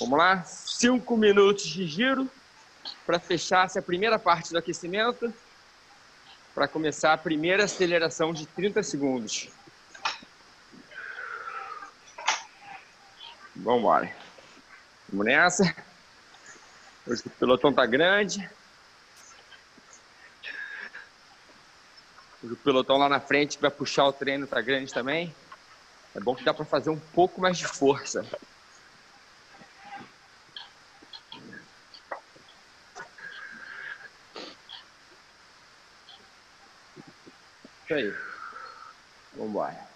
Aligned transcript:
Vamos 0.00 0.18
lá? 0.18 0.44
Cinco 0.44 1.16
minutos 1.16 1.64
de 1.64 1.86
giro 1.86 2.30
para 3.06 3.18
fechar 3.18 3.66
essa 3.66 3.80
primeira 3.80 4.18
parte 4.18 4.50
do 4.50 4.58
aquecimento, 4.58 5.32
para 6.54 6.68
começar 6.68 7.12
a 7.12 7.18
primeira 7.18 7.64
aceleração 7.64 8.32
de 8.32 8.46
30 8.46 8.82
segundos. 8.82 9.48
Vamos 13.54 13.80
embora. 13.80 14.16
Vamos 15.08 15.26
nessa. 15.26 15.74
Hoje 17.06 17.22
o 17.26 17.30
pelotão 17.30 17.72
tá 17.72 17.86
grande. 17.86 18.48
O 22.42 22.56
pelotão 22.56 22.96
lá 22.96 23.08
na 23.08 23.20
frente 23.20 23.56
que 23.56 23.62
vai 23.62 23.70
puxar 23.70 24.04
o 24.04 24.12
treino 24.12 24.46
tá 24.46 24.60
grande 24.60 24.92
também. 24.92 25.34
É 26.14 26.20
bom 26.20 26.34
que 26.34 26.44
dá 26.44 26.52
para 26.52 26.64
fazer 26.64 26.90
um 26.90 26.98
pouco 26.98 27.40
mais 27.40 27.56
de 27.56 27.66
força. 27.66 28.26
Isso 37.92 37.98
aí. 37.98 38.14
Vamos 39.34 39.50
embora. 39.50 39.92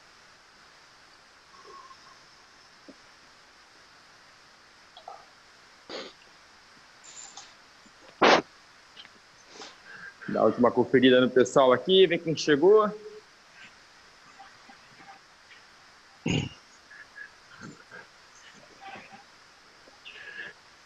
Dá 10.28 10.40
a 10.40 10.44
última 10.44 10.70
conferida 10.70 11.22
no 11.22 11.30
pessoal 11.30 11.72
aqui, 11.72 12.06
ver 12.06 12.18
quem 12.18 12.36
chegou. 12.36 12.82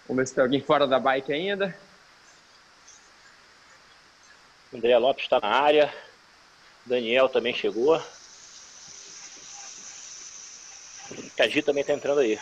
Vamos 0.06 0.16
ver 0.16 0.26
se 0.28 0.34
tem 0.34 0.44
alguém 0.44 0.62
fora 0.62 0.86
da 0.86 1.00
bike 1.00 1.32
ainda. 1.32 1.76
André 4.72 4.96
Lopes 4.96 5.24
está 5.24 5.40
na 5.40 5.48
área. 5.48 6.09
Daniel 6.90 7.28
também 7.28 7.54
chegou. 7.54 8.02
Cagi 11.36 11.62
também 11.62 11.82
está 11.82 11.92
entrando 11.92 12.18
aí. 12.18 12.36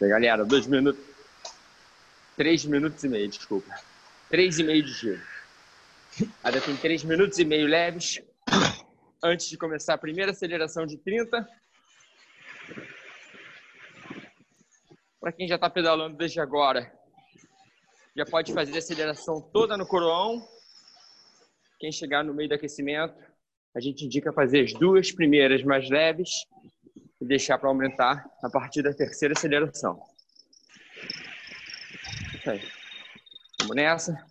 galera, 0.00 0.44
dois 0.44 0.66
minutos. 0.66 1.04
Três 2.36 2.64
minutos 2.64 3.02
e 3.04 3.08
meio, 3.08 3.28
desculpa. 3.28 3.72
Três 4.28 4.58
e 4.58 4.64
meio 4.64 4.82
de 4.82 4.92
giro. 4.92 5.37
Ainda 6.42 6.60
tem 6.60 6.76
três 6.76 7.04
minutos 7.04 7.38
e 7.38 7.44
meio 7.44 7.66
leves 7.66 8.20
antes 9.22 9.48
de 9.48 9.56
começar 9.56 9.94
a 9.94 9.98
primeira 9.98 10.32
aceleração 10.32 10.86
de 10.86 10.96
30. 10.96 11.46
Para 15.20 15.32
quem 15.32 15.46
já 15.46 15.56
está 15.56 15.68
pedalando 15.68 16.16
desde 16.16 16.40
agora, 16.40 16.92
já 18.16 18.24
pode 18.24 18.52
fazer 18.52 18.74
a 18.74 18.78
aceleração 18.78 19.40
toda 19.40 19.76
no 19.76 19.86
coroão. 19.86 20.46
Quem 21.78 21.92
chegar 21.92 22.24
no 22.24 22.34
meio 22.34 22.48
do 22.48 22.54
aquecimento, 22.54 23.14
a 23.74 23.80
gente 23.80 24.04
indica 24.04 24.32
fazer 24.32 24.64
as 24.64 24.72
duas 24.72 25.12
primeiras 25.12 25.62
mais 25.62 25.88
leves 25.88 26.30
e 27.20 27.24
deixar 27.24 27.58
para 27.58 27.68
aumentar 27.68 28.28
a 28.42 28.50
partir 28.50 28.82
da 28.82 28.92
terceira 28.92 29.34
aceleração. 29.36 30.02
Vamos 33.60 33.76
nessa. 33.76 34.27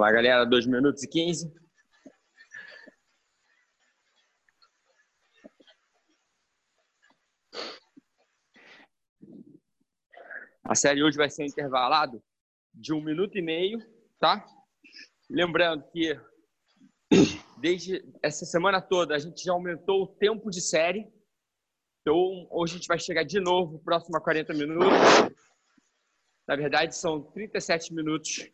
Vamos 0.00 0.14
lá, 0.14 0.16
galera. 0.16 0.46
2 0.46 0.66
minutos 0.66 1.02
e 1.02 1.08
15. 1.08 1.52
A 10.64 10.74
série 10.74 11.02
hoje 11.02 11.18
vai 11.18 11.28
ser 11.28 11.44
intervalado 11.44 12.22
de 12.72 12.94
um 12.94 13.04
minuto 13.04 13.36
e 13.36 13.42
meio, 13.42 13.78
tá? 14.18 14.42
Lembrando 15.28 15.84
que 15.90 16.18
desde 17.60 18.02
essa 18.22 18.46
semana 18.46 18.80
toda 18.80 19.14
a 19.14 19.18
gente 19.18 19.44
já 19.44 19.52
aumentou 19.52 20.04
o 20.04 20.06
tempo 20.06 20.48
de 20.48 20.62
série. 20.62 21.12
Então, 22.00 22.48
hoje 22.50 22.72
a 22.72 22.76
gente 22.78 22.88
vai 22.88 22.98
chegar 22.98 23.22
de 23.22 23.38
novo 23.38 23.78
próximo 23.80 24.16
a 24.16 24.20
40 24.22 24.54
minutos. 24.54 24.88
Na 26.48 26.56
verdade, 26.56 26.96
são 26.96 27.20
37 27.20 27.92
minutos 27.92 28.50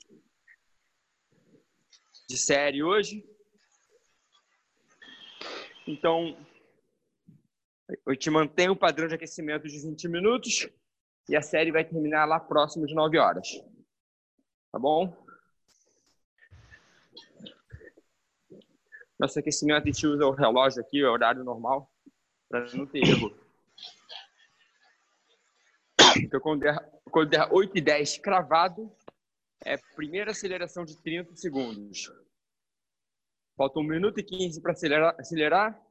de 2.28 2.36
série 2.36 2.82
hoje. 2.82 3.24
Então, 5.86 6.36
eu 8.04 8.16
te 8.16 8.28
mantenho 8.30 8.72
o 8.72 8.76
padrão 8.76 9.06
de 9.06 9.14
aquecimento 9.14 9.68
de 9.68 9.78
20 9.78 10.08
minutos 10.08 10.68
e 11.28 11.36
a 11.36 11.42
série 11.42 11.70
vai 11.70 11.84
terminar 11.84 12.24
lá 12.24 12.40
próximo 12.40 12.86
de 12.86 12.94
9 12.94 13.18
horas. 13.18 13.48
Tá 14.72 14.78
bom? 14.78 15.16
Nosso 19.18 19.38
aquecimento, 19.38 19.82
a 19.82 19.86
gente 19.86 20.06
usa 20.06 20.26
o 20.26 20.32
relógio 20.32 20.82
aqui, 20.82 21.02
o 21.02 21.10
horário 21.10 21.42
normal, 21.42 21.90
para 22.48 22.66
não 22.74 22.86
ter 22.86 22.98
erro. 22.98 23.34
Então, 26.18 26.40
quando 26.40 26.60
der, 26.60 27.00
quando 27.10 27.30
der 27.30 27.48
8 27.50 27.78
e 27.78 27.80
10 27.80 28.18
cravado, 28.18 28.92
é 29.66 29.76
primeira 29.96 30.30
aceleração 30.30 30.84
de 30.84 30.96
30 31.02 31.34
segundos. 31.34 32.08
Falta 33.56 33.80
1 33.80 33.82
minuto 33.82 34.20
e 34.20 34.22
15 34.22 34.62
para 34.62 34.72
acelerar, 34.72 35.16
acelerar. 35.18 35.82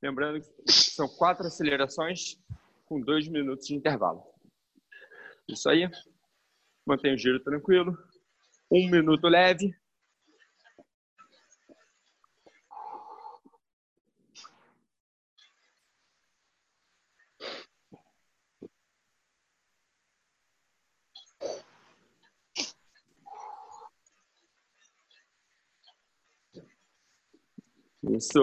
Lembrando 0.00 0.40
que 0.40 0.72
são 0.72 1.08
quatro 1.08 1.46
acelerações 1.46 2.38
com 2.86 3.00
dois 3.00 3.26
minutos 3.26 3.66
de 3.66 3.74
intervalo. 3.74 4.22
Isso 5.48 5.68
aí. 5.68 5.90
Mantenha 6.86 7.14
o 7.14 7.18
giro 7.18 7.40
tranquilo. 7.40 7.98
Um 8.70 8.88
minuto 8.88 9.26
leve. 9.26 9.74
Isso. 28.02 28.40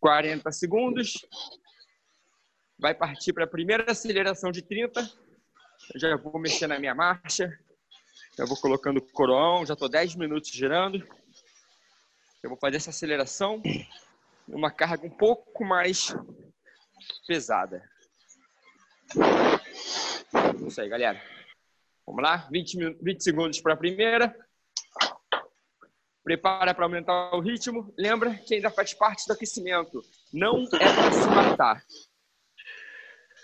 40 0.00 0.50
segundos. 0.52 1.14
Vai 2.78 2.94
partir 2.94 3.32
para 3.32 3.44
a 3.44 3.48
primeira 3.48 3.90
aceleração 3.92 4.50
de 4.50 4.62
30. 4.62 5.00
Eu 5.94 6.00
já 6.00 6.16
vou 6.16 6.38
mexer 6.38 6.66
na 6.66 6.78
minha 6.78 6.94
marcha. 6.94 7.58
Já 8.36 8.44
vou 8.46 8.56
colocando 8.56 8.98
o 8.98 9.12
coroão. 9.12 9.66
Já 9.66 9.74
estou 9.74 9.88
10 9.88 10.14
minutos 10.14 10.50
girando. 10.50 11.06
Eu 12.42 12.48
vou 12.48 12.58
fazer 12.58 12.76
essa 12.76 12.90
aceleração 12.90 13.62
uma 14.48 14.70
carga 14.70 15.06
um 15.06 15.10
pouco 15.10 15.64
mais 15.64 16.14
pesada. 17.26 17.88
Isso 20.66 20.80
aí, 20.80 20.88
galera. 20.88 21.20
Vamos 22.06 22.22
lá? 22.22 22.48
20, 22.50 22.96
20 23.02 23.22
segundos 23.22 23.60
para 23.60 23.74
a 23.74 23.76
primeira. 23.76 24.34
Prepara 26.30 26.72
para 26.72 26.84
aumentar 26.84 27.34
o 27.34 27.40
ritmo. 27.40 27.92
Lembra 27.98 28.32
que 28.36 28.54
ainda 28.54 28.70
faz 28.70 28.94
parte 28.94 29.26
do 29.26 29.32
aquecimento. 29.32 30.00
Não 30.32 30.62
é 30.62 30.68
para 30.78 31.10
se 31.10 31.28
matar. 31.28 31.82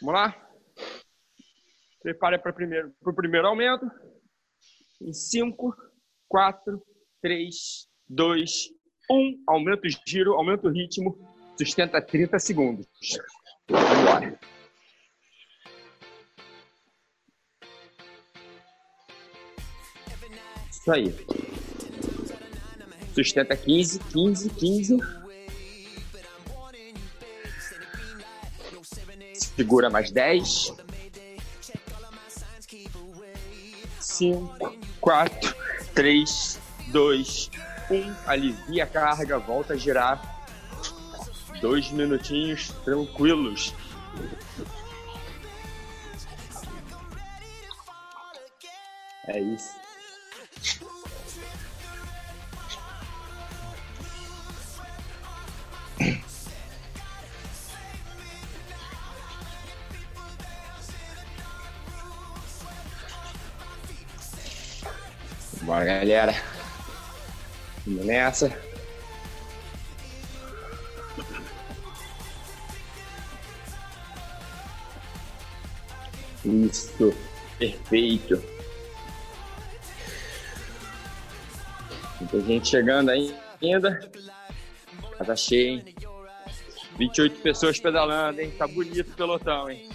Vamos 0.01 0.15
lá? 0.15 0.49
Prepara 2.01 2.39
para 2.39 2.53
o 2.53 2.55
primeiro, 2.55 2.95
primeiro 3.17 3.49
aumento. 3.49 3.91
Em 5.03 5.13
5, 5.13 5.75
4, 6.29 6.81
3, 7.21 7.89
2, 8.09 8.51
1. 9.11 9.43
Aumenta 9.49 9.89
o 9.89 9.91
giro, 10.09 10.35
aumenta 10.35 10.69
o 10.69 10.71
ritmo, 10.71 11.19
sustenta 11.59 12.01
30 12.01 12.39
segundos. 12.39 12.87
Vambora. 13.69 14.39
Isso 20.71 20.93
aí. 20.93 21.56
Sustenta 23.17 23.57
15, 23.57 23.99
15, 23.99 24.51
15. 24.51 24.99
Segura 29.33 29.89
mais 29.89 30.11
10. 30.11 30.75
5, 33.99 34.79
4, 35.01 35.57
3, 35.95 36.61
2, 36.89 37.51
1. 37.91 38.15
Alivia 38.27 38.85
a 38.85 38.87
carga, 38.87 39.39
volta 39.39 39.73
a 39.73 39.77
girar. 39.79 40.21
Dois 41.63 41.91
minutinhos 41.91 42.69
tranquilos. 42.85 43.73
É 49.27 49.41
isso. 49.41 49.86
Galera. 65.87 66.35
Vamos 67.87 68.05
nessa. 68.05 68.53
Isso. 76.45 77.15
Perfeito. 77.59 78.43
Muita 82.21 82.41
gente 82.41 82.69
chegando 82.69 83.11
aí 83.11 83.35
ainda. 83.63 84.11
Tá 85.25 85.37
cheio, 85.37 85.79
hein? 85.79 85.95
28 86.99 87.41
pessoas 87.41 87.79
pedalando, 87.79 88.41
hein? 88.41 88.51
Tá 88.57 88.67
bonito 88.67 89.11
o 89.11 89.17
pelotão, 89.17 89.71
hein? 89.71 89.89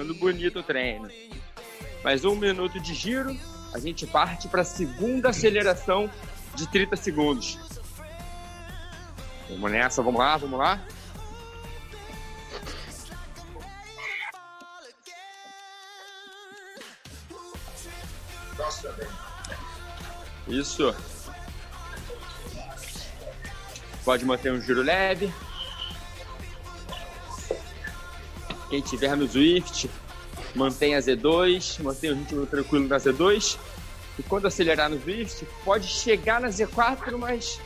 Ficando 0.00 0.14
bonito 0.14 0.60
o 0.60 0.62
treino. 0.62 1.10
Mais 2.02 2.24
um 2.24 2.34
minuto 2.34 2.80
de 2.80 2.94
giro, 2.94 3.36
a 3.74 3.78
gente 3.78 4.06
parte 4.06 4.48
para 4.48 4.62
a 4.62 4.64
segunda 4.64 5.28
aceleração 5.28 6.10
de 6.54 6.66
30 6.66 6.96
segundos. 6.96 7.58
Vamos 9.50 9.70
nessa, 9.70 10.02
vamos 10.02 10.18
lá, 10.18 10.38
vamos 10.38 10.58
lá. 10.58 10.82
Isso. 20.48 20.96
Pode 24.02 24.24
manter 24.24 24.50
um 24.50 24.62
giro 24.62 24.80
leve. 24.80 25.30
Quem 28.70 28.80
tiver 28.80 29.16
no 29.16 29.26
Zwift, 29.26 29.90
mantenha 30.54 30.98
a 30.98 31.02
Z2, 31.02 31.82
mantenha 31.82 32.12
o 32.14 32.16
ritmo 32.16 32.46
tranquilo 32.46 32.86
na 32.86 32.96
Z2. 32.98 33.58
E 34.16 34.22
quando 34.22 34.46
acelerar 34.46 34.88
no 34.88 34.96
Zwift, 34.98 35.44
pode 35.64 35.88
chegar 35.88 36.40
na 36.40 36.48
Z4, 36.48 37.16
mas 37.18 37.60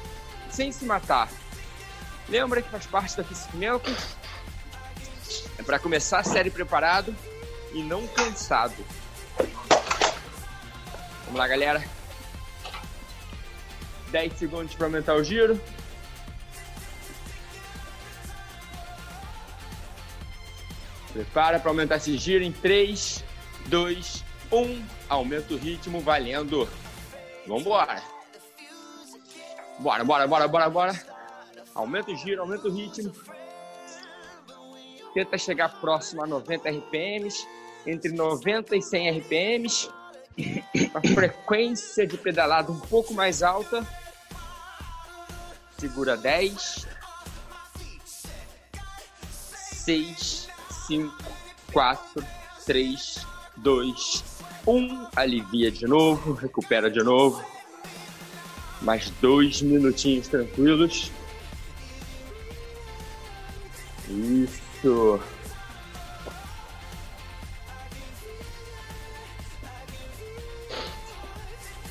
sem 0.51 0.73
se 0.73 0.85
matar. 0.87 1.31
Lembra 2.29 2.63
que 2.63 2.71
faz 2.71 2.87
parte 2.87 3.17
do 3.17 3.21
aquecimento. 3.21 3.95
É 5.59 5.63
para 5.63 5.79
começar 5.79 6.21
a 6.21 6.25
série 6.25 6.51
preparado 6.51 7.15
e 7.75 7.83
não 7.83 8.07
cansado. 8.09 8.75
Vamos 11.27 11.39
lá, 11.39 11.47
galera. 11.47 11.85
10 14.11 14.39
segundos 14.39 14.75
para 14.75 14.87
aumentar 14.87 15.17
o 15.17 15.25
giro. 15.25 15.61
Prepara 21.15 21.61
para 21.61 21.71
aumentar 21.71 21.97
esse 21.97 22.19
giro 22.19 22.43
em 22.43 22.51
3, 22.51 23.25
2, 23.67 24.25
1. 24.51 24.85
Aumenta 25.09 25.55
o 25.55 25.57
ritmo, 25.57 26.01
valendo. 26.01 26.69
Vambora. 27.47 28.03
Bora, 29.79 30.05
bora, 30.05 30.27
bora, 30.27 30.49
bora, 30.49 30.69
bora. 30.69 31.07
Aumenta 31.73 32.11
o 32.11 32.17
giro, 32.17 32.43
aumenta 32.43 32.67
o 32.67 32.75
ritmo. 32.75 33.13
Tenta 35.15 35.39
chegar 35.39 35.81
próximo 35.81 36.25
a 36.25 36.27
90 36.27 36.69
RPMs. 36.69 37.47
Entre 37.87 38.11
90 38.11 38.75
e 38.75 38.83
100 38.83 39.19
RPMs. 39.21 39.89
A 40.93 41.01
frequência 41.15 42.05
de 42.09 42.19
pedalada 42.19 42.73
um 42.73 42.81
pouco 42.81 43.15
mais 43.15 43.41
alta. 43.41 43.87
Segura 45.79 46.17
10. 46.17 46.89
6 49.85 50.54
5, 50.87 51.15
4, 51.73 52.25
3, 52.67 53.27
2, 53.57 54.25
1. 54.67 55.09
Alivia 55.17 55.71
de 55.71 55.87
novo, 55.87 56.33
recupera 56.35 56.91
de 56.91 57.03
novo. 57.03 57.45
Mais 58.83 59.11
dois 59.21 59.63
minutinhos 59.63 60.29
tranquilos. 60.29 61.11
Isso. 64.09 65.21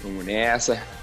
Vamos 0.04 0.26
nessa. 0.26 1.03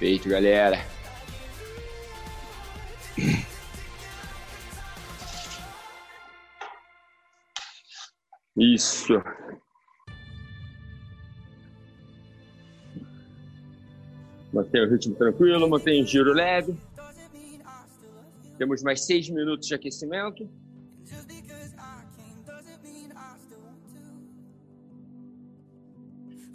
Feito, 0.00 0.30
galera. 0.30 0.78
Isso. 8.56 9.12
Mantenha 14.50 14.86
o 14.86 14.90
ritmo 14.90 15.14
tranquilo, 15.16 15.68
mantenha 15.68 16.02
o 16.02 16.06
giro 16.06 16.32
leve. 16.32 16.74
Temos 18.56 18.82
mais 18.82 19.04
seis 19.04 19.28
minutos 19.28 19.68
de 19.68 19.74
aquecimento. 19.74 20.48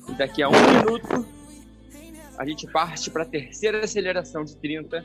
E 0.09 0.13
daqui 0.17 0.41
a 0.41 0.49
um 0.49 0.51
minuto 0.51 1.44
a 2.37 2.45
gente 2.45 2.67
parte 2.67 3.09
para 3.09 3.23
a 3.23 3.25
terceira 3.25 3.83
aceleração 3.83 4.43
de 4.43 4.55
30 4.57 5.03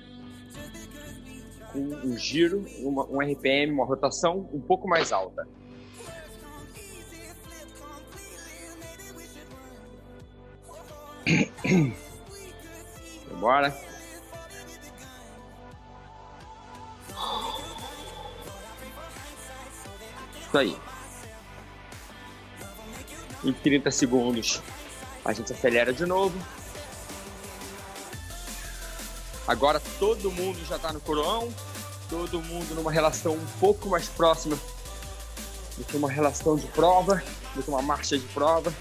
com 1.73 1.79
um 1.79 2.19
giro, 2.19 2.67
uma, 2.81 3.07
um 3.07 3.21
RPM, 3.21 3.73
uma 3.73 3.85
rotação 3.85 4.49
um 4.53 4.61
pouco 4.61 4.89
mais 4.89 5.13
alta. 5.13 5.47
Bora. 13.39 13.75
Isso 20.41 20.59
aí. 20.59 20.77
Em 23.45 23.53
30 23.53 23.91
segundos, 23.93 24.61
a 25.25 25.33
gente 25.33 25.53
acelera 25.53 25.93
de 25.93 26.05
novo. 26.05 26.37
Agora 29.51 29.83
todo 29.99 30.31
mundo 30.31 30.65
já 30.65 30.77
está 30.77 30.93
no 30.93 31.01
coroão, 31.01 31.53
todo 32.09 32.41
mundo 32.41 32.73
numa 32.73 32.93
relação 32.93 33.33
um 33.33 33.47
pouco 33.59 33.89
mais 33.89 34.07
próxima 34.07 34.57
do 35.77 35.83
que 35.83 35.97
uma 35.97 36.09
relação 36.09 36.55
de 36.55 36.69
prova, 36.69 37.21
do 37.57 37.61
que 37.61 37.69
uma 37.69 37.83
marcha 37.83 38.17
de 38.17 38.25
prova. 38.29 38.73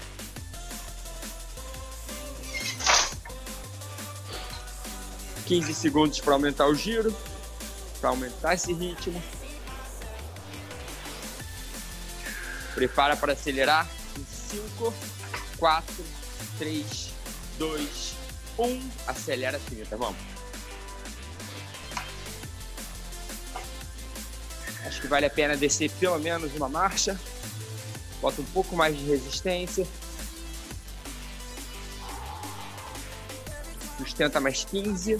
Quinze 5.44 5.74
segundos 5.74 6.20
para 6.20 6.34
aumentar 6.34 6.68
o 6.68 6.74
giro, 6.76 7.12
para 8.00 8.10
aumentar 8.10 8.54
esse 8.54 8.72
ritmo. 8.72 9.20
Prepara 12.76 13.16
para 13.16 13.32
acelerar 13.32 13.88
em 14.16 14.24
5, 14.24 14.94
4, 15.58 16.04
3, 16.60 17.10
2, 17.58 18.14
1. 18.56 18.90
Acelera 19.08 19.60
30. 19.68 19.96
Vamos. 19.96 20.39
Que 25.00 25.06
vale 25.06 25.26
a 25.26 25.30
pena 25.30 25.56
descer 25.56 25.90
pelo 25.92 26.18
menos 26.18 26.54
uma 26.54 26.68
marcha. 26.68 27.18
Bota 28.20 28.40
um 28.42 28.44
pouco 28.46 28.76
mais 28.76 28.96
de 28.96 29.04
resistência. 29.04 29.86
Sustenta 33.98 34.40
mais 34.40 34.64
15. 34.64 35.16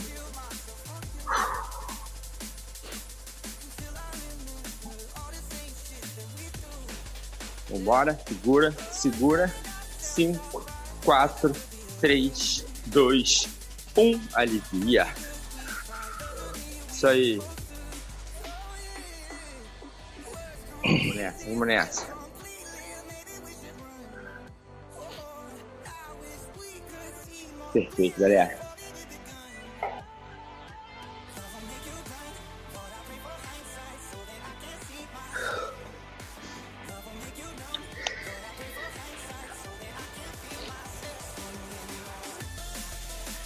Vambora, 7.70 8.20
segura, 8.26 8.72
segura. 8.90 9.54
5, 9.98 10.66
4, 11.04 11.52
3, 12.00 12.64
2, 12.86 13.48
1. 13.96 14.20
Alivia. 14.34 15.06
Isso 16.90 17.06
aí. 17.06 17.40
Nessa. 21.56 22.06
Perfeito, 27.72 28.20
galera. 28.20 28.58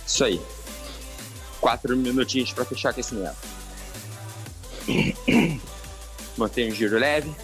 Isso 0.06 0.24
aí. 0.24 0.40
Quatro 1.60 1.96
minutinhos 1.96 2.52
para 2.52 2.64
fechar 2.64 2.90
aquecimento. 2.90 3.36
Mantenha 6.36 6.70
o 6.70 6.74
giro 6.74 6.98
leve. 6.98 7.34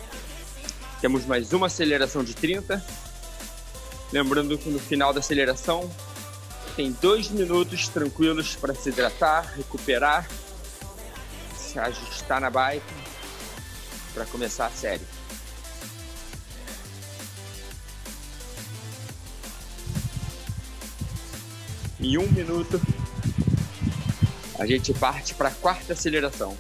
Temos 1.01 1.25
mais 1.25 1.53
uma 1.55 1.69
aceleração 1.69 2.23
de 2.23 2.35
30. 2.35 2.85
Lembrando 4.13 4.59
que 4.59 4.69
no 4.69 4.79
final 4.79 5.15
da 5.15 5.21
aceleração 5.21 5.91
tem 6.77 6.93
dois 6.93 7.31
minutos 7.31 7.89
tranquilos 7.89 8.55
para 8.55 8.75
se 8.75 8.91
hidratar, 8.91 9.55
recuperar, 9.57 10.29
se 11.57 11.79
ajustar 11.79 12.41
na 12.41 12.51
bike 12.51 12.85
para 14.13 14.27
começar 14.27 14.67
a 14.67 14.71
série. 14.71 15.07
Em 21.99 22.19
um 22.19 22.27
minuto, 22.29 22.81
a 24.59 24.67
gente 24.67 24.93
parte 24.93 25.35
para 25.35 25.49
a 25.49 25.53
quarta 25.53 25.95
aceleração. 25.95 26.57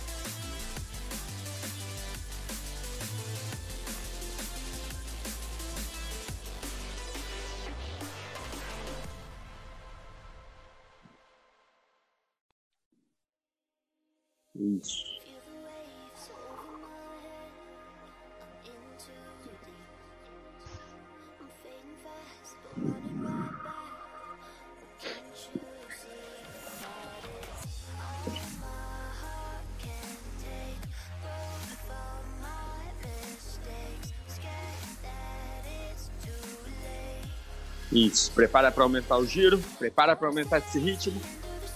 Isso, 37.92 38.30
prepara 38.32 38.70
para 38.70 38.84
aumentar 38.84 39.18
o 39.18 39.26
giro, 39.26 39.58
prepara 39.78 40.14
para 40.14 40.28
aumentar 40.28 40.58
esse 40.58 40.78
ritmo. 40.78 41.20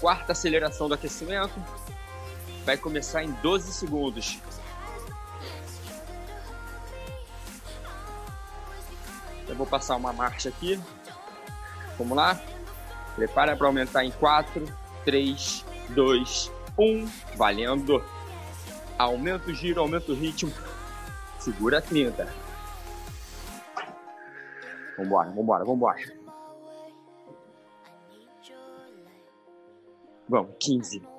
Quarta 0.01 0.33
aceleração 0.33 0.89
do 0.89 0.95
aquecimento 0.95 1.55
vai 2.65 2.77
começar 2.77 3.25
em 3.25 3.33
12 3.43 3.73
segundos. 3.73 4.39
Vou 9.65 9.67
passar 9.67 9.97
uma 9.97 10.13
marcha 10.13 10.51
aqui. 10.51 10.79
Vamos 11.99 12.17
lá? 12.17 12.41
Prepara 13.17 13.57
para 13.57 13.67
aumentar 13.67 14.05
em 14.05 14.11
4, 14.11 14.67
3, 15.05 15.65
2, 15.91 16.53
1. 16.79 17.07
Valendo. 17.37 18.05
Aumenta 18.99 19.51
o 19.51 19.55
giro, 19.55 19.81
aumenta 19.81 20.13
o 20.13 20.15
ritmo. 20.15 20.53
Segura 21.39 21.81
30. 21.81 22.29
Vambora, 24.99 25.31
vambora, 25.31 25.65
vambora. 25.65 26.25
Vamos, 30.29 30.55
15. 30.61 31.14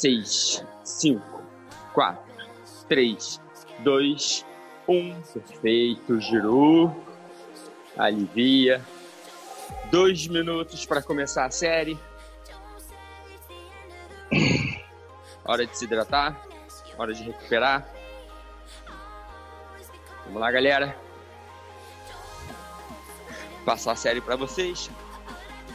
Seis, 0.00 0.62
cinco, 0.84 1.42
quatro, 1.94 2.22
três, 2.86 3.40
dois, 3.78 4.44
um. 4.86 5.20
Perfeito, 5.22 6.20
girou, 6.20 6.94
alivia. 7.96 8.84
Dois 9.90 10.26
minutos 10.26 10.84
para 10.84 11.02
começar 11.02 11.46
a 11.46 11.50
série. 11.50 11.98
Hora 15.44 15.66
de 15.66 15.78
se 15.78 15.84
hidratar, 15.84 16.44
hora 16.98 17.14
de 17.14 17.22
recuperar. 17.22 17.88
Vamos 20.24 20.40
lá, 20.40 20.50
galera. 20.50 20.98
Passar 23.64 23.92
a 23.92 23.96
série 23.96 24.20
para 24.20 24.34
vocês. 24.34 24.90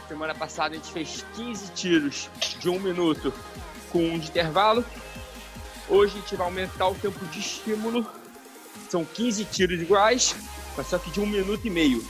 Semana 0.06 0.34
passada 0.34 0.74
a 0.74 0.76
gente 0.76 0.92
fez 0.92 1.24
15 1.34 1.72
tiros 1.72 2.28
de 2.60 2.68
um 2.68 2.78
minuto 2.78 3.32
com 3.92 4.02
um 4.02 4.18
de 4.18 4.30
intervalo. 4.30 4.84
Hoje 5.88 6.16
a 6.16 6.20
gente 6.20 6.34
vai 6.34 6.46
aumentar 6.46 6.88
o 6.88 6.94
tempo 6.94 7.24
de 7.26 7.38
estímulo. 7.38 8.06
São 8.88 9.04
15 9.04 9.44
tiros 9.44 9.80
iguais, 9.80 10.34
mas 10.76 10.86
só 10.86 10.98
que 10.98 11.10
de 11.10 11.20
um 11.20 11.26
minuto 11.26 11.66
e 11.66 11.70
meio, 11.70 12.04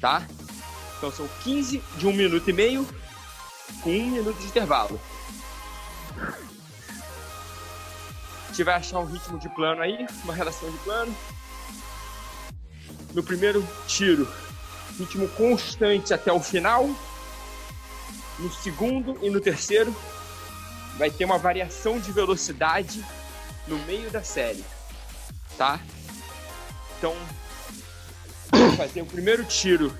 tá? 0.00 0.26
Então 0.96 1.10
são 1.10 1.28
15 1.42 1.82
de 1.98 2.06
um 2.06 2.12
minuto 2.12 2.48
e 2.48 2.52
meio 2.52 2.86
com 3.82 3.90
um 3.90 4.10
minuto 4.10 4.38
de 4.38 4.46
intervalo. 4.46 5.00
A 8.44 8.48
gente 8.48 8.64
vai 8.64 8.74
achar 8.76 9.00
um 9.00 9.04
ritmo 9.04 9.38
de 9.38 9.48
plano 9.50 9.82
aí, 9.82 10.06
uma 10.24 10.32
relação 10.32 10.70
de 10.70 10.78
plano. 10.78 11.14
No 13.12 13.22
primeiro 13.22 13.66
tiro, 13.86 14.26
ritmo 14.98 15.28
constante 15.30 16.14
até 16.14 16.32
o 16.32 16.40
final. 16.40 16.88
No 18.38 18.52
segundo 18.52 19.18
e 19.22 19.30
no 19.30 19.40
terceiro, 19.40 19.94
vai 20.96 21.10
ter 21.10 21.24
uma 21.24 21.38
variação 21.38 22.00
de 22.00 22.10
velocidade 22.12 23.04
no 23.66 23.78
meio 23.80 24.10
da 24.10 24.22
série, 24.22 24.64
tá? 25.56 25.80
Então, 26.96 27.14
fazer 28.76 29.02
o 29.02 29.06
primeiro 29.06 29.44
tiro 29.44 29.94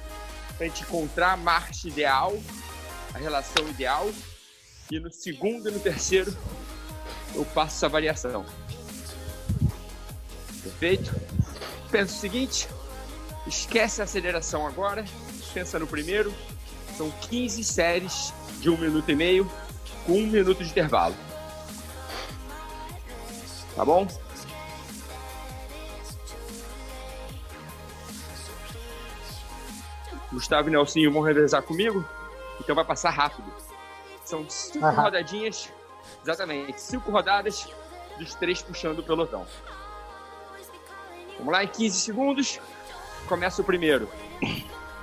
para 0.56 0.66
a 0.66 0.68
gente 0.68 0.82
encontrar 0.82 1.32
a 1.32 1.36
marcha 1.36 1.88
ideal, 1.88 2.36
a 3.14 3.18
relação 3.18 3.68
ideal, 3.68 4.10
e 4.90 4.98
no 4.98 5.12
segundo 5.12 5.68
e 5.68 5.72
no 5.72 5.80
terceiro 5.80 6.34
eu 7.34 7.44
passo 7.44 7.76
essa 7.76 7.88
variação. 7.88 8.46
Perfeito? 10.62 11.12
Pensa 11.90 12.14
o 12.14 12.18
seguinte, 12.18 12.68
esquece 13.46 14.00
a 14.00 14.04
aceleração 14.04 14.66
agora, 14.66 15.04
pensa 15.52 15.78
no 15.78 15.86
primeiro, 15.86 16.32
são 16.96 17.10
15 17.10 17.62
séries 17.64 18.32
de 18.60 18.70
um 18.70 18.76
minuto 18.76 19.10
e 19.10 19.14
meio, 19.14 19.50
com 20.06 20.12
um 20.12 20.26
minuto 20.26 20.62
de 20.62 20.70
intervalo. 20.70 21.14
Tá 23.74 23.84
bom? 23.84 24.06
Gustavo 30.32 30.68
e 30.68 30.72
Nelsinho 30.72 31.12
vão 31.12 31.22
revezar 31.22 31.62
comigo, 31.62 32.04
então 32.60 32.74
vai 32.74 32.84
passar 32.84 33.10
rápido. 33.10 33.52
São 34.24 34.48
cinco 34.48 34.88
rodadinhas, 34.90 35.72
exatamente, 36.22 36.80
cinco 36.80 37.10
rodadas 37.10 37.68
dos 38.18 38.34
três 38.34 38.62
puxando 38.62 39.00
o 39.00 39.02
pelotão. 39.02 39.46
Vamos 41.38 41.52
lá, 41.52 41.64
em 41.64 41.68
15 41.68 42.00
segundos, 42.00 42.60
começa 43.28 43.60
o 43.60 43.64
primeiro. 43.64 44.08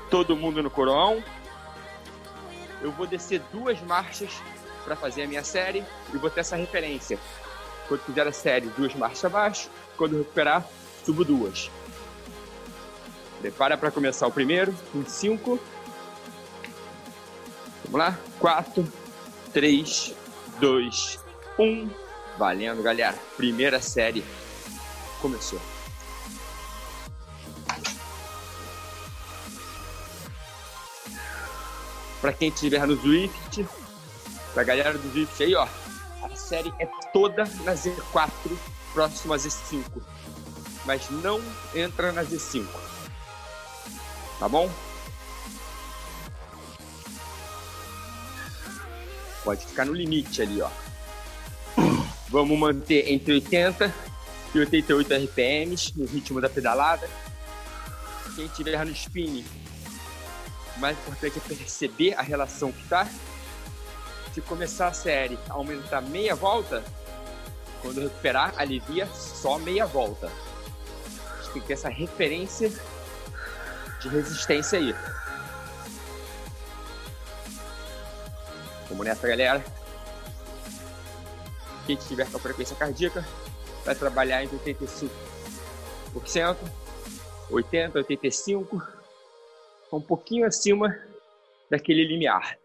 Todo 0.10 0.36
mundo 0.36 0.62
no 0.62 0.70
coroão. 0.70 1.24
Eu 2.82 2.92
vou 2.92 3.08
descer 3.08 3.42
duas 3.52 3.80
marchas 3.82 4.42
para 4.84 4.96
fazer 4.96 5.24
a 5.24 5.28
minha 5.28 5.44
série 5.44 5.84
e 6.13 6.18
vou 6.18 6.30
ter 6.30 6.42
essa 6.42 6.56
referência. 6.56 7.18
Quando 7.88 8.02
fizer 8.02 8.28
a 8.28 8.32
série, 8.32 8.68
duas 8.68 8.94
marchas 8.96 9.25
abaixo. 9.25 9.70
Quando 9.98 10.18
recuperar, 10.18 10.68
subo 11.06 11.24
duas. 11.24 11.70
Prepara 13.42 13.78
para 13.78 13.92
começar 13.92 14.28
o 14.28 14.32
primeiro. 14.32 14.74
Em 14.96 15.06
cinco. 15.06 15.60
Vamos 17.86 18.00
lá. 18.00 18.18
Quatro, 18.40 18.88
três, 19.52 20.16
dois, 20.60 21.20
um. 21.60 21.90
Valendo, 22.38 22.82
galera. 22.82 23.18
Primeira 23.38 23.80
série 23.82 24.24
começou. 25.22 25.60
Para 32.20 32.32
quem 32.32 32.48
estiver 32.48 32.88
no 32.88 32.96
Zwift, 32.96 33.68
pra 34.54 34.64
galera 34.64 34.98
do 34.98 35.12
Zwift 35.12 35.44
aí, 35.44 35.56
ó, 35.56 35.68
a 36.22 36.36
série 36.36 36.72
é 36.80 36.88
toda 37.12 37.44
na 37.64 37.74
Z4, 37.74 38.30
próxima 38.94 39.36
a 39.36 39.38
Z5. 39.38 39.84
Mas 40.86 41.10
não 41.10 41.42
entra 41.74 42.12
na 42.12 42.24
Z5. 42.24 42.66
Tá 44.40 44.48
bom? 44.48 44.70
Pode 49.44 49.66
ficar 49.66 49.86
no 49.86 49.94
limite 49.94 50.42
ali, 50.42 50.62
ó. 50.62 50.70
Vamos 52.30 52.58
manter 52.58 53.12
entre 53.12 53.34
80 53.34 53.94
e 54.56 54.60
88 54.60 55.14
RPMs 55.14 55.94
no 55.96 56.06
ritmo 56.06 56.40
da 56.40 56.50
pedalada. 56.50 57.10
Quem 58.36 58.48
tiver 58.48 58.84
no 58.86 58.92
spinning, 58.92 59.46
o 60.76 60.80
mais 60.80 60.98
importante 60.98 61.38
é 61.38 61.56
perceber 61.56 62.14
a 62.16 62.22
relação 62.22 62.72
que 62.72 62.82
está. 62.82 63.08
Se 64.34 64.42
começar 64.42 64.88
a 64.88 64.94
série, 64.94 65.38
aumentar 65.48 66.02
meia 66.02 66.34
volta, 66.34 66.84
quando 67.84 68.02
recuperar, 68.02 68.54
alivia 68.58 69.06
só 69.08 69.60
meia 69.60 69.86
volta. 69.86 70.28
A 70.28 71.42
gente 71.42 71.52
tem 71.52 71.62
que 71.62 71.68
ter 71.68 71.74
essa 71.74 71.90
referência 71.90 72.72
de 74.02 74.10
resistência 74.10 74.80
aí. 74.80 74.96
Vamos 78.90 79.06
nessa, 79.06 79.28
galera. 79.28 79.63
Quem 81.86 81.96
tiver 81.96 82.30
com 82.32 82.38
a 82.38 82.40
frequência 82.40 82.75
cardíaca 82.75 83.24
vai 83.86 83.94
trabalhar 83.94 84.44
entre 84.44 84.58
85%, 84.58 85.12
80%, 87.52 87.92
85%, 87.94 88.88
um 89.92 90.02
pouquinho 90.02 90.48
acima 90.48 90.98
daquele 91.70 92.04
limiar. 92.04 92.58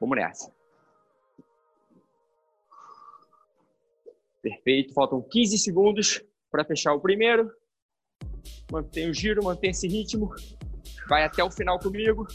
Vamos 0.00 0.16
nessa. 0.16 0.59
Perfeito, 4.42 4.94
faltam 4.94 5.20
15 5.20 5.58
segundos 5.58 6.22
para 6.50 6.64
fechar 6.64 6.94
o 6.94 7.00
primeiro. 7.00 7.50
Mantém 8.72 9.10
o 9.10 9.14
giro, 9.14 9.44
mantém 9.44 9.70
esse 9.70 9.86
ritmo. 9.86 10.30
Vai 11.08 11.24
até 11.24 11.44
o 11.44 11.50
final 11.50 11.78
comigo. 11.78 12.26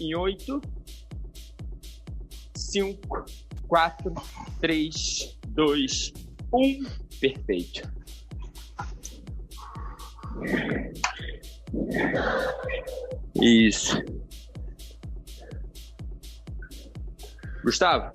Em 0.00 0.14
8, 0.14 0.60
5, 2.56 3.24
4, 3.68 4.14
3, 4.60 5.38
2, 5.48 6.12
1. 6.52 6.84
Perfeito. 7.20 7.96
Isso. 13.40 14.02
Gustavo? 17.62 18.12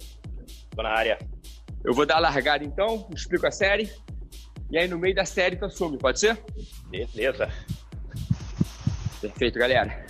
Na 0.77 0.89
área. 0.89 1.30
Eu 1.83 1.93
vou 1.93 2.05
dar 2.05 2.17
a 2.17 2.19
largada 2.19 2.63
então, 2.63 3.09
explico 3.13 3.47
a 3.47 3.51
série. 3.51 3.91
E 4.69 4.77
aí 4.77 4.87
no 4.87 4.97
meio 4.97 5.15
da 5.15 5.25
série 5.25 5.55
tu 5.55 5.65
assume, 5.65 5.97
pode 5.97 6.19
ser? 6.19 6.41
Beleza. 6.89 7.51
Perfeito, 9.19 9.57
galera. 9.57 10.05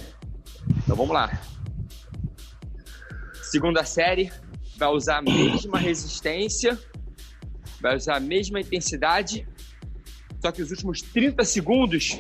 Então 0.84 0.96
vamos 0.96 1.14
lá. 1.14 1.42
Segunda 3.42 3.84
série 3.84 4.32
vai 4.78 4.90
usar 4.90 5.18
a 5.18 5.22
mesma 5.22 5.78
resistência, 5.78 6.78
vai 7.82 7.96
usar 7.96 8.18
a 8.18 8.20
mesma 8.20 8.60
intensidade, 8.60 9.48
só 10.42 10.52
que 10.52 10.62
os 10.62 10.72
últimos 10.72 11.02
30 11.02 11.44
segundos 11.44 12.20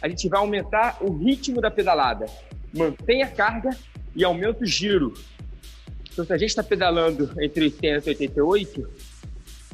a 0.00 0.08
gente 0.08 0.28
vai 0.28 0.40
aumentar 0.40 0.98
o 1.00 1.16
ritmo 1.16 1.60
da 1.60 1.70
pedalada. 1.70 2.26
Mantém 2.76 3.22
a 3.22 3.30
carga 3.30 3.70
e 4.14 4.22
aumenta 4.22 4.62
o 4.62 4.66
giro. 4.66 5.14
Então, 6.14 6.24
se 6.24 6.32
a 6.32 6.38
gente 6.38 6.50
está 6.50 6.62
pedalando 6.62 7.28
entre 7.42 7.64
80 7.64 8.08
e 8.08 8.10
88, 8.10 8.88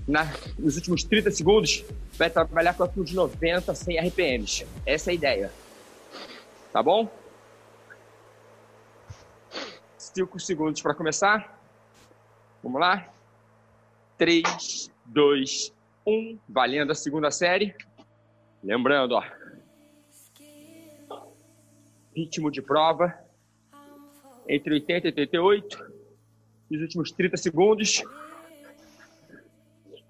na, 0.08 0.24
nos 0.58 0.76
últimos 0.76 1.04
30 1.04 1.30
segundos, 1.30 1.84
vai 2.14 2.30
trabalhar 2.30 2.72
com 2.72 2.82
a 2.82 2.86
de 2.86 3.14
90 3.14 3.74
100 3.74 4.08
RPMs. 4.08 4.66
Essa 4.86 5.10
é 5.10 5.12
a 5.12 5.14
ideia. 5.14 5.52
Tá 6.72 6.82
bom? 6.82 7.12
5 9.98 10.40
segundos 10.40 10.80
para 10.80 10.94
começar. 10.94 11.60
Vamos 12.62 12.80
lá. 12.80 13.12
3, 14.16 14.90
2, 15.04 15.74
1. 16.06 16.38
Valendo 16.48 16.92
a 16.92 16.94
segunda 16.94 17.30
série. 17.30 17.74
Lembrando, 18.64 19.12
ó, 19.12 19.22
ritmo 22.16 22.50
de 22.50 22.62
prova 22.62 23.14
entre 24.48 24.72
80 24.72 25.06
e 25.06 25.10
88, 25.10 25.89
nos 26.70 26.80
últimos 26.80 27.10
30 27.10 27.36
segundos, 27.36 28.04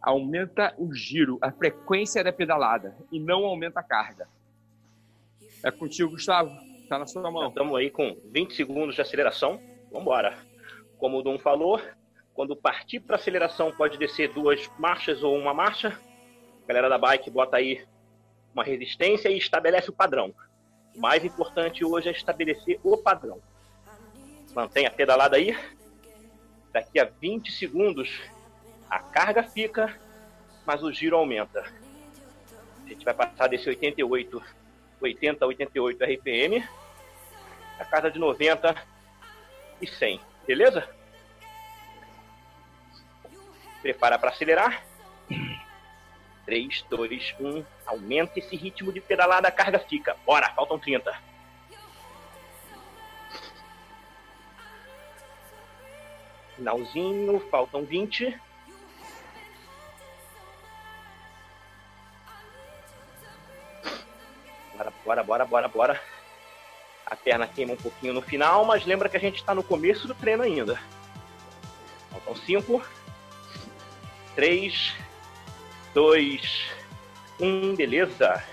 aumenta 0.01 0.75
o 0.79 0.93
giro, 0.93 1.39
a 1.41 1.51
frequência 1.51 2.23
da 2.23 2.33
pedalada 2.33 2.95
e 3.11 3.19
não 3.19 3.45
aumenta 3.45 3.81
a 3.81 3.83
carga. 3.83 4.29
É 5.63 5.71
contigo, 5.71 6.11
Gustavo. 6.11 6.51
Tá 6.89 6.99
na 6.99 7.07
sua 7.07 7.31
mão. 7.31 7.49
Estamos 7.49 7.77
aí 7.77 7.91
com 7.91 8.17
20 8.33 8.55
segundos 8.55 8.95
de 8.95 9.01
aceleração. 9.01 9.61
Vamos 9.91 10.03
embora. 10.03 10.37
Como 10.99 11.19
o 11.19 11.23
Dom 11.23 11.39
falou, 11.39 11.81
quando 12.35 12.57
partir 12.57 13.01
para 13.01 13.17
aceleração 13.17 13.73
pode 13.73 13.99
descer 13.99 14.33
duas 14.33 14.71
marchas 14.79 15.23
ou 15.23 15.37
uma 15.37 15.55
marcha. 15.55 15.99
A 16.65 16.67
galera 16.67 16.89
da 16.89 16.99
bike 16.99 17.31
bota 17.31 17.57
aí 17.57 17.85
uma 18.55 18.65
resistência 18.65 19.29
e 19.29 19.37
estabelece 19.37 19.91
o 19.91 19.93
padrão. 19.93 20.35
O 20.97 21.01
mais 21.01 21.25
importante 21.25 21.85
hoje 21.85 22.09
é 22.09 22.13
estabelecer 22.13 22.81
o 22.83 22.97
padrão. 22.97 23.41
Mantenha 24.55 24.89
a 24.89 24.93
pedalada 24.93 25.37
aí. 25.37 25.57
Daqui 26.73 27.01
a 27.01 27.05
20 27.05 27.51
segundos 27.51 28.21
a 28.89 28.99
carga 28.99 29.43
fica, 29.43 29.99
mas 30.67 30.83
o 30.83 30.93
giro 30.93 31.17
aumenta. 31.17 31.61
A 32.85 32.89
gente 32.89 33.05
vai 33.05 33.15
passar 33.15 33.49
desse 33.49 33.69
88, 33.69 34.43
80 35.01 35.45
a 35.45 35.49
88 35.49 36.05
RPM, 36.05 36.69
a 37.79 37.85
casa 37.85 38.11
de 38.11 38.19
90 38.19 38.75
e 39.81 39.87
100, 39.87 40.21
beleza? 40.47 40.89
Prepara 43.81 44.19
para 44.19 44.31
acelerar. 44.31 44.85
3, 46.45 46.85
2, 46.91 47.35
1. 47.39 47.65
Aumenta 47.87 48.39
esse 48.39 48.57
ritmo 48.57 48.93
de 48.93 49.01
pedalada, 49.01 49.49
a 49.49 49.53
carga 49.53 49.79
fica. 49.79 50.17
Bora, 50.27 50.51
faltam 50.51 50.79
30. 50.79 51.30
Finalzinho, 56.61 57.41
faltam 57.51 57.87
20. 57.87 58.39
Bora, 64.77 64.93
bora, 65.03 65.25
bora, 65.25 65.45
bora, 65.47 65.69
bora. 65.69 66.03
A 67.07 67.17
perna 67.17 67.47
queima 67.47 67.73
um 67.73 67.77
pouquinho 67.77 68.13
no 68.13 68.21
final, 68.21 68.67
mas 68.67 68.85
lembra 68.85 69.09
que 69.09 69.17
a 69.17 69.21
gente 69.21 69.37
está 69.37 69.55
no 69.55 69.63
começo 69.63 70.07
do 70.07 70.15
treino 70.15 70.43
ainda. 70.43 70.79
Faltam 72.11 72.37
5, 72.37 72.83
3, 74.37 74.95
dois, 75.95 76.67
um, 77.41 77.75
beleza. 77.75 78.45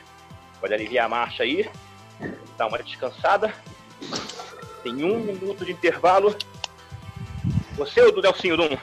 Pode 0.62 0.74
aliviar 0.74 1.08
a 1.08 1.10
marcha 1.10 1.44
aí. 1.44 1.70
Dá 2.58 2.68
uma 2.68 2.82
descansada. 2.82 3.54
Tem 4.82 5.04
um 5.04 5.20
minuto 5.20 5.66
de 5.66 5.74
intervalo. 5.74 6.34
Você 7.78 8.02
ou 8.02 8.12
do 8.12 8.22
Nelsinho 8.22 8.58
Dum? 8.58 8.78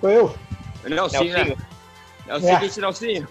Sou 0.00 0.10
eu. 0.10 0.34
Nelsinho, 0.84 1.24
Nelsinho. 1.24 1.56
Né? 1.56 1.66
É 2.28 2.36
o 2.36 2.40
seguinte, 2.40 2.80
Nelsinho. 2.80 3.28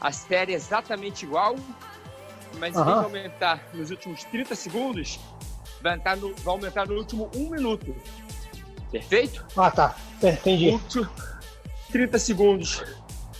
A 0.00 0.10
série 0.10 0.52
é 0.52 0.56
exatamente 0.56 1.26
igual, 1.26 1.56
mas 2.58 2.74
uhum. 2.74 2.84
de 2.84 2.90
aumentar 2.90 3.62
nos 3.74 3.90
últimos 3.90 4.24
30 4.24 4.54
segundos, 4.54 5.20
vai, 5.82 5.96
no, 6.16 6.34
vai 6.36 6.54
aumentar 6.54 6.86
no 6.86 6.94
último 6.94 7.30
um 7.36 7.50
minuto. 7.50 7.94
Perfeito? 8.90 9.44
Ah, 9.56 9.70
tá. 9.70 9.94
Entendi. 10.22 10.80
30 11.92 12.18
segundos 12.18 12.82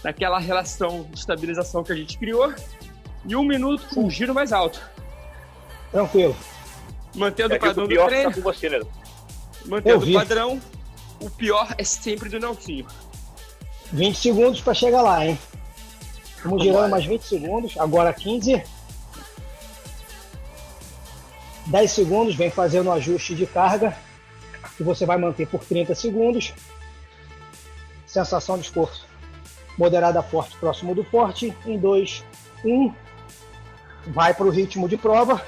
naquela 0.04 0.38
relação 0.38 1.04
de 1.04 1.18
estabilização 1.18 1.82
que 1.82 1.92
a 1.92 1.96
gente 1.96 2.18
criou 2.18 2.52
e 3.24 3.34
um 3.34 3.44
minuto 3.44 3.86
com 3.94 4.04
um 4.04 4.10
giro 4.10 4.34
mais 4.34 4.52
alto. 4.52 4.80
Tranquilo. 5.90 6.36
Mantendo 7.14 7.54
é 7.54 7.56
o 7.56 7.60
padrão 7.60 7.88
do 7.88 8.06
treino. 8.06 8.30
Tá 8.30 8.34
com 8.34 8.42
você, 8.42 8.68
né? 8.68 8.80
Mantendo 9.66 10.08
o 10.08 10.12
padrão, 10.12 10.60
o 11.20 11.30
pior 11.30 11.74
é 11.76 11.84
sempre 11.84 12.28
do 12.28 12.38
Nelsinho. 12.38 12.86
20 13.92 14.16
segundos 14.16 14.60
para 14.60 14.74
chegar 14.74 15.02
lá, 15.02 15.26
hein? 15.26 15.38
Vamos 16.44 16.62
girando 16.62 16.90
mais 16.90 17.04
20 17.04 17.22
segundos. 17.22 17.78
Agora 17.78 18.12
15. 18.12 18.62
10 21.66 21.90
segundos, 21.90 22.34
vem 22.34 22.50
fazendo 22.50 22.88
o 22.88 22.92
ajuste 22.92 23.34
de 23.34 23.46
carga, 23.46 23.96
que 24.76 24.82
você 24.82 25.04
vai 25.04 25.18
manter 25.18 25.46
por 25.46 25.64
30 25.64 25.94
segundos. 25.94 26.52
Sensação 28.06 28.56
de 28.56 28.64
esforço 28.64 29.06
moderada 29.76 30.22
forte 30.22 30.56
próximo 30.56 30.94
do 30.94 31.04
forte. 31.04 31.56
Em 31.64 31.78
2, 31.78 32.24
1. 32.64 32.92
Vai 34.08 34.34
para 34.34 34.46
o 34.46 34.50
ritmo 34.50 34.88
de 34.88 34.96
prova. 34.96 35.44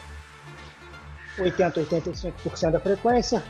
80, 1.38 1.81
85% 1.85 2.70
da 2.70 2.81
frequência. 2.81 3.42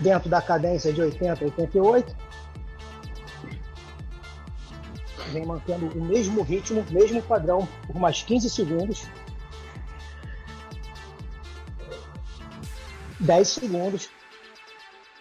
Dentro 0.00 0.28
da 0.28 0.42
cadência 0.42 0.92
de 0.92 1.00
80, 1.00 1.44
88. 1.44 2.16
Vem 5.32 5.46
mantendo 5.46 5.86
o 5.98 6.04
mesmo 6.04 6.42
ritmo, 6.42 6.84
mesmo 6.90 7.22
padrão, 7.22 7.66
por 7.86 7.96
mais 7.96 8.22
15 8.22 8.50
segundos. 8.50 9.06
10 13.20 13.48
segundos. 13.48 14.10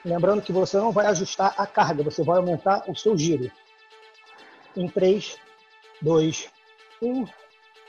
Lembrando 0.03 0.41
que 0.41 0.51
você 0.51 0.77
não 0.77 0.91
vai 0.91 1.05
ajustar 1.05 1.55
a 1.57 1.65
carga, 1.65 2.03
você 2.03 2.23
vai 2.23 2.37
aumentar 2.37 2.83
o 2.89 2.95
seu 2.95 3.17
giro. 3.17 3.49
Em 4.75 4.87
3, 4.89 5.37
2, 6.01 6.49
1. 7.01 7.25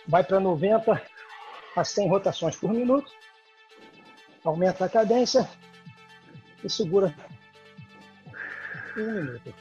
Vai 0.06 0.22
para 0.22 0.38
90 0.38 1.02
a 1.76 1.84
100 1.84 2.08
rotações 2.08 2.56
por 2.56 2.72
minuto. 2.72 3.10
Aumenta 4.44 4.84
a 4.84 4.88
cadência 4.88 5.48
e 6.64 6.68
segura 6.70 7.14
um 8.96 9.12
minuto. 9.12 9.54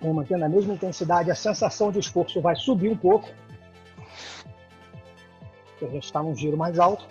Vou 0.00 0.14
mantendo 0.14 0.44
a 0.44 0.48
mesma 0.48 0.72
intensidade, 0.74 1.30
a 1.30 1.34
sensação 1.34 1.92
de 1.92 1.98
esforço 1.98 2.40
vai 2.40 2.56
subir 2.56 2.88
um 2.88 2.96
pouco. 2.96 3.28
A 5.82 5.86
gente 5.86 6.04
está 6.04 6.22
num 6.22 6.34
giro 6.34 6.56
mais 6.56 6.78
alto. 6.78 7.06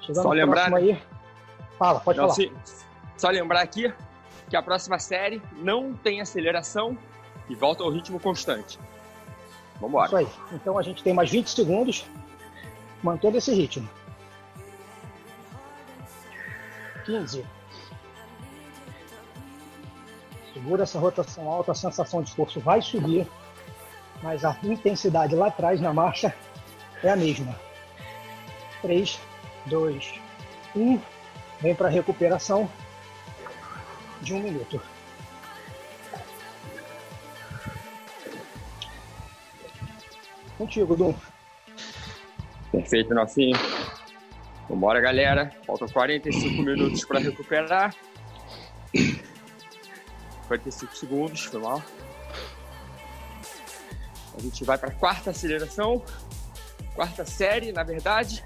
Chegando 0.00 0.22
Só 0.22 0.30
lembrar. 0.32 0.74
Aí. 0.74 1.00
Fala, 1.78 2.00
pode 2.00 2.18
Não, 2.18 2.24
falar. 2.24 2.34
se- 2.34 2.52
só 3.16 3.28
lembrar 3.30 3.60
aqui 3.60 3.92
que 4.48 4.56
a 4.56 4.62
próxima 4.62 4.98
série 4.98 5.40
não 5.58 5.94
tem 5.94 6.20
aceleração 6.20 6.96
e 7.48 7.54
volta 7.54 7.82
ao 7.82 7.90
ritmo 7.90 8.20
constante. 8.20 8.78
Vamos 9.80 10.04
Isso 10.06 10.16
aí. 10.16 10.28
Então 10.52 10.76
a 10.78 10.82
gente 10.82 11.02
tem 11.02 11.14
mais 11.14 11.30
20 11.30 11.48
segundos 11.48 12.04
mantendo 13.02 13.38
esse 13.38 13.52
ritmo. 13.54 13.88
15. 17.04 17.44
Segura 20.52 20.82
essa 20.82 20.98
rotação 20.98 21.48
alta, 21.48 21.72
a 21.72 21.74
sensação 21.74 22.22
de 22.22 22.30
esforço 22.30 22.60
vai 22.60 22.82
subir, 22.82 23.26
mas 24.22 24.44
a 24.44 24.56
intensidade 24.62 25.34
lá 25.34 25.46
atrás 25.46 25.80
na 25.80 25.92
marcha 25.92 26.34
é 27.02 27.08
a 27.08 27.16
mesma. 27.16 27.54
3, 28.82 29.18
2, 29.66 30.14
1. 30.74 31.00
Vem 31.60 31.74
para 31.74 31.88
a 31.88 31.90
recuperação 31.90 32.68
de 34.20 34.34
um 34.34 34.40
minuto. 34.40 34.80
Contigo, 40.58 40.96
Dum. 40.96 41.14
Perfeito, 42.72 43.14
Nofinho. 43.14 43.56
Vambora, 44.68 45.00
galera. 45.00 45.52
Faltam 45.64 45.88
45 45.88 46.62
minutos 46.62 47.04
para 47.04 47.20
recuperar. 47.20 47.94
45 50.48 50.96
segundos, 50.96 51.44
foi 51.44 51.60
mal. 51.60 51.82
A 54.36 54.40
gente 54.40 54.64
vai 54.64 54.76
para 54.76 54.88
a 54.88 54.94
quarta 54.94 55.30
aceleração, 55.30 56.02
quarta 56.94 57.24
série, 57.24 57.72
na 57.72 57.82
verdade, 57.82 58.44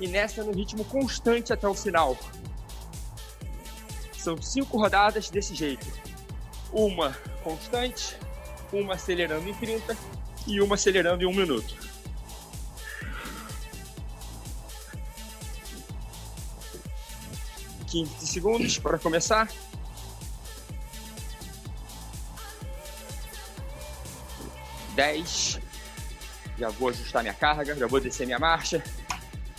e 0.00 0.06
nessa 0.06 0.42
no 0.42 0.52
ritmo 0.52 0.84
constante 0.84 1.52
até 1.52 1.66
o 1.68 1.74
final. 1.74 2.16
São 4.12 4.40
cinco 4.40 4.78
rodadas 4.78 5.30
desse 5.30 5.54
jeito. 5.54 5.86
Uma 6.72 7.12
constante, 7.42 8.16
uma 8.72 8.94
acelerando 8.94 9.48
em 9.48 9.54
30 9.54 9.96
e 10.46 10.60
uma 10.60 10.74
acelerando 10.74 11.22
em 11.22 11.26
um 11.26 11.34
minuto. 11.34 11.74
Quinze 17.88 18.26
segundos 18.26 18.78
para 18.78 18.98
começar. 18.98 19.48
Dez. 24.94 25.60
Já 26.58 26.68
vou 26.70 26.88
ajustar 26.88 27.22
minha 27.22 27.34
carga, 27.34 27.74
já 27.74 27.86
vou 27.86 28.00
descer 28.00 28.26
minha 28.26 28.38
marcha. 28.38 28.82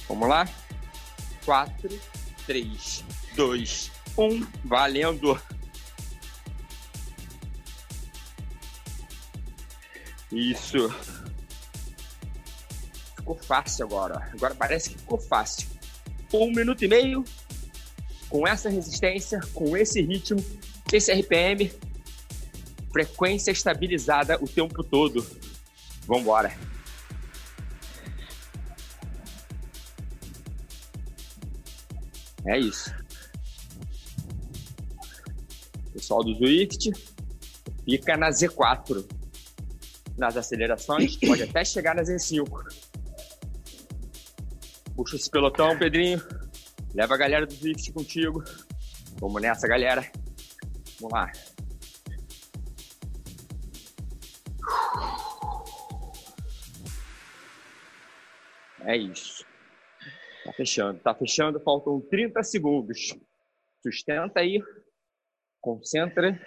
Vamos 0.08 0.28
lá. 0.30 0.48
Quatro, 1.44 2.00
três, 2.46 3.04
dois, 3.36 3.92
um. 4.18 4.46
Valendo. 4.64 5.40
Isso. 10.36 10.94
Ficou 13.16 13.36
fácil 13.36 13.86
agora. 13.86 14.30
Agora 14.34 14.54
parece 14.54 14.90
que 14.90 14.98
ficou 14.98 15.18
fácil. 15.18 15.68
Um 16.34 16.52
minuto 16.52 16.84
e 16.84 16.88
meio 16.90 17.24
com 18.30 18.46
essa 18.46 18.70
resistência, 18.70 19.40
com 19.54 19.78
esse 19.78 20.02
ritmo, 20.02 20.44
esse 20.92 21.14
RPM, 21.14 21.72
frequência 22.92 23.52
estabilizada 23.52 24.38
o 24.44 24.48
tempo 24.48 24.84
todo. 24.84 25.26
Vambora. 26.06 26.54
É 32.46 32.60
isso. 32.60 32.94
Pessoal 35.94 36.24
do 36.24 36.36
Zwift 36.36 36.92
fica 37.86 38.18
na 38.18 38.30
Z4. 38.30 39.25
Nas 40.18 40.38
acelerações, 40.38 41.18
pode 41.18 41.44
até 41.44 41.66
chegar 41.66 41.94
na 41.94 42.02
Z5. 42.04 42.46
Puxa 44.96 45.16
esse 45.18 45.30
pelotão, 45.30 45.78
Pedrinho. 45.78 46.22
Leva 46.94 47.16
a 47.16 47.18
galera 47.18 47.46
do 47.46 47.54
Zwift 47.54 47.92
contigo. 47.92 48.42
Vamos 49.20 49.42
nessa, 49.42 49.68
galera. 49.68 50.10
Vamos 51.02 51.14
lá. 51.14 51.32
É 58.86 58.96
isso. 58.96 59.44
Tá 60.46 60.54
fechando, 60.54 61.00
tá 61.00 61.16
fechando. 61.16 61.60
Faltam 61.60 62.00
30 62.00 62.44
segundos. 62.44 63.14
Sustenta 63.82 64.40
aí. 64.40 64.62
Concentra. 65.60 66.40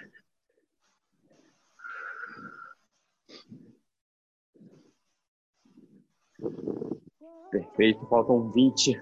Perfeito, 7.51 8.07
faltam 8.07 8.51
20. 8.51 9.01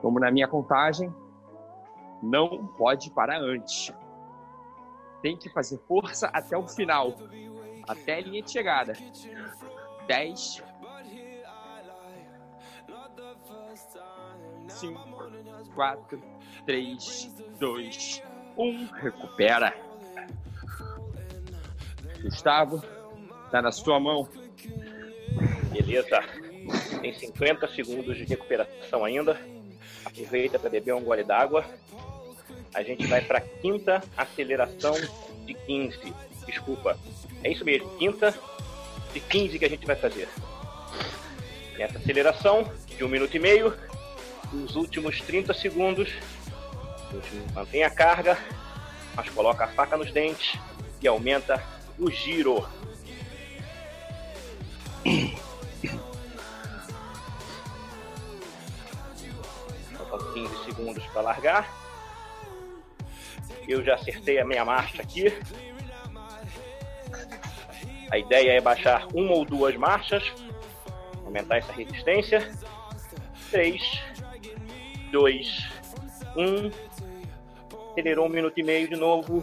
Como 0.00 0.20
na 0.20 0.30
minha 0.30 0.46
contagem, 0.46 1.12
não 2.22 2.66
pode 2.66 3.10
parar 3.10 3.40
antes. 3.40 3.92
Tem 5.22 5.36
que 5.36 5.48
fazer 5.50 5.78
força 5.88 6.28
até 6.28 6.56
o 6.56 6.68
final, 6.68 7.14
até 7.88 8.18
a 8.18 8.20
linha 8.20 8.42
de 8.42 8.50
chegada. 8.50 8.92
10, 10.06 10.62
5, 14.68 15.00
4, 15.74 16.22
3, 16.66 17.34
2, 17.58 18.22
1. 18.56 18.86
Recupera. 18.86 19.74
Gustavo, 22.22 22.82
tá 23.50 23.62
na 23.62 23.72
sua 23.72 23.98
mão. 23.98 24.28
Beleza. 25.72 26.43
Tem 27.04 27.12
50 27.12 27.68
segundos 27.68 28.16
de 28.16 28.24
recuperação 28.24 29.04
ainda. 29.04 29.38
Aproveita 30.06 30.58
para 30.58 30.70
beber 30.70 30.94
um 30.94 31.04
gole 31.04 31.22
d'água. 31.22 31.62
A 32.72 32.82
gente 32.82 33.06
vai 33.06 33.20
para 33.20 33.42
quinta 33.42 34.02
aceleração 34.16 34.94
de 35.44 35.52
15. 35.52 35.98
Desculpa. 36.46 36.98
É 37.42 37.52
isso 37.52 37.62
mesmo, 37.62 37.90
quinta 37.98 38.34
de 39.12 39.20
15 39.20 39.58
que 39.58 39.66
a 39.66 39.68
gente 39.68 39.84
vai 39.84 39.96
fazer. 39.96 40.30
Nessa 41.76 41.98
aceleração 41.98 42.72
de 42.86 43.04
um 43.04 43.08
minuto 43.08 43.36
e 43.36 43.38
meio, 43.38 43.76
nos 44.50 44.74
últimos 44.74 45.20
30 45.20 45.52
segundos, 45.52 46.10
a 47.10 47.12
gente 47.12 47.52
mantém 47.52 47.84
a 47.84 47.90
carga, 47.90 48.38
mas 49.14 49.28
coloca 49.28 49.64
a 49.64 49.68
faca 49.68 49.94
nos 49.98 50.10
dentes 50.10 50.58
e 51.02 51.06
aumenta 51.06 51.62
o 51.98 52.10
giro. 52.10 52.66
Segundos 60.84 61.06
para 61.06 61.22
largar. 61.22 61.84
Eu 63.66 63.82
já 63.82 63.94
acertei 63.94 64.38
a 64.38 64.44
minha 64.44 64.64
marcha 64.64 65.00
aqui. 65.00 65.32
A 68.10 68.18
ideia 68.18 68.52
é 68.52 68.60
baixar 68.60 69.06
uma 69.14 69.32
ou 69.32 69.44
duas 69.44 69.74
marchas, 69.76 70.22
aumentar 71.24 71.56
essa 71.56 71.72
resistência. 71.72 72.52
3, 73.50 73.82
2, 75.10 75.70
1. 76.36 76.70
Acelerou 77.90 78.26
um 78.26 78.28
minuto 78.28 78.58
e 78.58 78.62
meio 78.62 78.88
de 78.88 78.96
novo. 78.96 79.40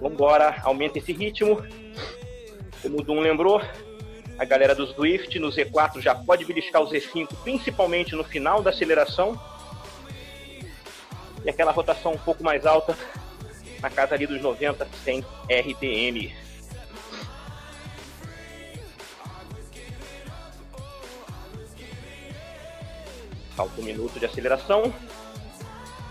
Vamos 0.00 0.14
embora, 0.14 0.60
aumenta 0.64 0.98
esse 0.98 1.12
ritmo. 1.12 1.62
Como 2.82 3.00
o 3.00 3.02
Dum 3.02 3.20
lembrou, 3.20 3.62
a 4.38 4.44
galera 4.44 4.74
do 4.74 4.86
Swift 4.88 5.38
no 5.38 5.48
Z4 5.48 6.00
já 6.00 6.14
pode 6.14 6.44
beliscar 6.44 6.82
o 6.82 6.90
Z5, 6.90 7.28
principalmente 7.44 8.16
no 8.16 8.24
final 8.24 8.60
da 8.60 8.70
aceleração. 8.70 9.38
E 11.44 11.50
aquela 11.50 11.72
rotação 11.72 12.12
um 12.12 12.18
pouco 12.18 12.42
mais 12.42 12.64
alta, 12.64 12.96
na 13.82 13.90
casa 13.90 14.14
ali 14.14 14.26
dos 14.26 14.40
90, 14.40 14.88
100 15.04 15.24
RPM. 15.50 16.34
Falta 23.54 23.80
um 23.80 23.84
minuto 23.84 24.18
de 24.18 24.24
aceleração. 24.24 24.92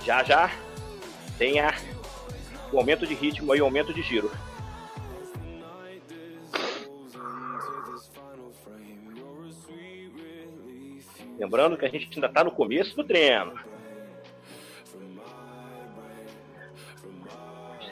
Já 0.06 0.24
já 0.24 0.52
tem 1.38 1.60
a, 1.60 1.74
o 2.72 2.78
aumento 2.78 3.08
de 3.08 3.16
ritmo 3.16 3.56
e 3.56 3.62
o 3.62 3.66
aumento 3.66 3.94
de 3.94 4.02
giro. 4.02 4.32
Lembrando 11.40 11.76
que 11.76 11.86
a 11.86 11.90
gente 11.90 12.08
ainda 12.14 12.28
está 12.28 12.44
no 12.44 12.52
começo 12.52 12.96
do 12.96 13.04
treino. 13.04 13.73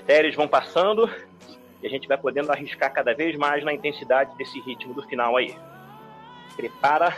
As 0.02 0.06
séries 0.08 0.36
vão 0.36 0.48
passando 0.48 1.10
e 1.82 1.88
a 1.88 1.90
gente 1.90 2.08
vai 2.08 2.18
podendo 2.18 2.52
arriscar 2.52 2.92
cada 2.92 3.14
vez 3.14 3.36
mais 3.38 3.64
na 3.64 3.72
intensidade 3.72 4.36
desse 4.36 4.60
ritmo 4.62 4.94
do 4.94 5.04
final 5.04 5.38
aí. 5.38 5.56
Prepara 6.56 7.16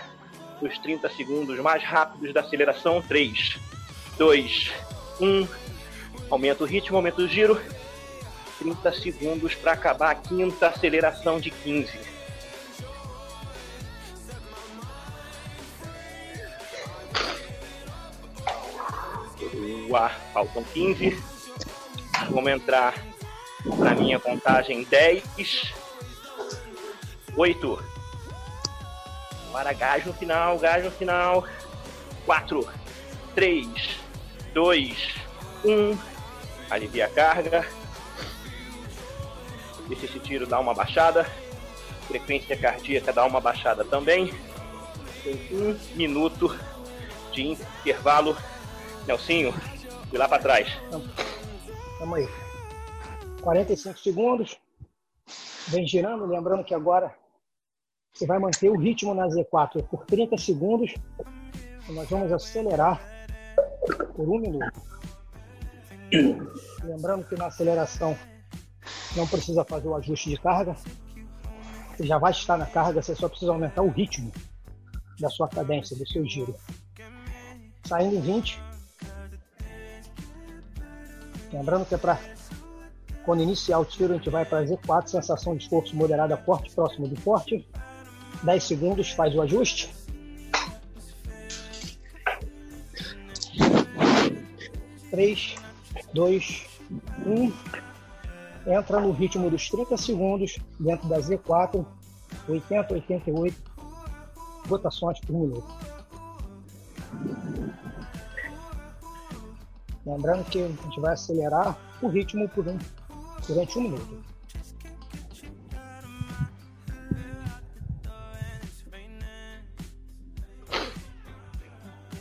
os 0.61 0.77
30 0.79 1.09
segundos 1.09 1.57
mais 1.59 1.81
rápidos 1.81 2.33
da 2.33 2.41
aceleração. 2.41 3.01
3, 3.01 3.57
2, 4.17 4.73
1. 5.19 5.47
Aumenta 6.29 6.63
o 6.63 6.67
ritmo, 6.67 6.97
aumenta 6.97 7.21
o 7.21 7.27
giro. 7.27 7.59
30 8.59 8.91
segundos 8.93 9.55
para 9.55 9.71
acabar 9.71 10.11
a 10.11 10.15
quinta 10.15 10.67
aceleração 10.67 11.39
de 11.39 11.51
15. 11.51 12.13
Boa, 19.87 20.09
faltam 20.33 20.63
15. 20.73 21.32
Vamos 22.29 22.51
entrar 22.51 22.93
na 23.77 23.93
minha 23.95 24.19
contagem 24.19 24.83
10, 24.83 25.73
8. 27.35 27.83
Agora 29.49 29.73
gás 29.73 30.05
no 30.05 30.13
final, 30.13 30.57
gás 30.57 30.83
no 30.83 30.91
final. 30.91 31.45
4, 32.25 32.69
3, 33.35 33.67
2, 34.53 35.07
1. 35.65 35.97
Alivia 36.69 37.05
a 37.05 37.09
carga. 37.09 37.67
Deixa 39.87 40.05
esse 40.05 40.19
tiro 40.19 40.47
dar 40.47 40.59
uma 40.59 40.73
baixada. 40.73 41.29
Frequência 42.07 42.57
cardíaca 42.57 43.13
dá 43.13 43.25
uma 43.25 43.39
baixada 43.39 43.83
também. 43.83 44.33
Tem 45.23 45.39
um 45.51 45.79
minuto 45.95 46.57
de 47.31 47.47
intervalo. 47.47 48.35
Nelsinho, 49.05 49.53
de 50.09 50.17
lá 50.17 50.27
para 50.27 50.41
trás. 50.41 50.67
Vamos 52.03 52.19
aí. 52.19 52.27
45 53.41 53.97
segundos. 53.97 54.57
Vem 55.69 55.87
girando, 55.87 56.25
lembrando 56.25 56.61
que 56.65 56.75
agora 56.75 57.15
você 58.11 58.27
vai 58.27 58.37
manter 58.39 58.69
o 58.69 58.77
ritmo 58.77 59.13
na 59.13 59.25
Z4 59.27 59.87
por 59.87 60.05
30 60.05 60.37
segundos. 60.37 60.93
Nós 61.87 62.09
vamos 62.09 62.29
acelerar 62.33 63.01
por 64.17 64.27
um 64.27 64.37
minuto. 64.37 64.81
Lembrando 66.83 67.25
que 67.25 67.35
na 67.37 67.45
aceleração 67.45 68.17
não 69.15 69.25
precisa 69.25 69.63
fazer 69.63 69.87
o 69.87 69.95
ajuste 69.95 70.29
de 70.29 70.37
carga. 70.41 70.75
Você 71.95 72.05
já 72.05 72.17
vai 72.17 72.33
estar 72.33 72.57
na 72.57 72.65
carga, 72.65 73.01
você 73.01 73.15
só 73.15 73.29
precisa 73.29 73.53
aumentar 73.53 73.81
o 73.81 73.89
ritmo 73.89 74.29
da 75.21 75.29
sua 75.29 75.47
cadência, 75.47 75.95
do 75.95 76.05
seu 76.05 76.25
giro. 76.25 76.53
Saindo 77.85 78.17
em 78.17 78.19
20, 78.19 78.59
Lembrando 81.53 81.85
que 81.85 81.93
é 81.93 81.97
para 81.97 82.19
quando 83.23 83.41
iniciar 83.41 83.79
o 83.79 83.85
tiro, 83.85 84.13
a 84.13 84.17
gente 84.17 84.29
vai 84.29 84.43
para 84.43 84.65
Z4, 84.65 85.07
sensação 85.07 85.55
de 85.55 85.63
esforço 85.63 85.95
moderada 85.95 86.35
forte, 86.35 86.73
próximo 86.73 87.07
do 87.07 87.15
forte. 87.15 87.65
10 88.43 88.63
segundos, 88.63 89.11
faz 89.11 89.33
o 89.35 89.41
ajuste. 89.41 89.93
Três, 95.09 95.55
dois, 96.13 96.65
um. 97.25 97.51
Entra 98.65 98.99
no 98.99 99.11
ritmo 99.11 99.49
dos 99.49 99.69
30 99.69 99.95
segundos 99.95 100.57
dentro 100.79 101.07
da 101.07 101.19
Z4, 101.19 101.85
80, 102.49 102.93
88 102.93 103.73
rotações 104.67 105.19
por 105.21 105.33
minuto. 105.33 105.67
Lembrando 110.05 110.43
que 110.45 110.61
a 110.61 110.67
gente 110.67 110.99
vai 110.99 111.13
acelerar 111.13 111.77
o 112.01 112.07
ritmo 112.09 112.47
por 112.49 112.67
um, 112.67 112.77
durante 113.47 113.79
um 113.79 113.83
minuto. 113.83 114.23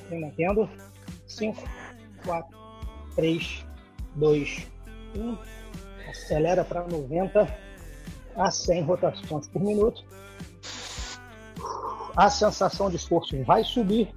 Vem 0.08 0.20
mantendo. 0.20 0.68
5, 1.26 1.62
4, 2.24 2.58
3, 3.16 3.64
2, 4.14 4.66
1. 5.16 5.38
Acelera 6.08 6.64
para 6.64 6.86
90 6.86 7.58
a 8.36 8.50
100 8.50 8.82
rotações 8.82 9.48
por 9.48 9.62
minuto. 9.62 10.04
A 12.14 12.30
sensação 12.30 12.90
de 12.90 12.96
esforço 12.96 13.42
vai 13.44 13.64
subir, 13.64 14.14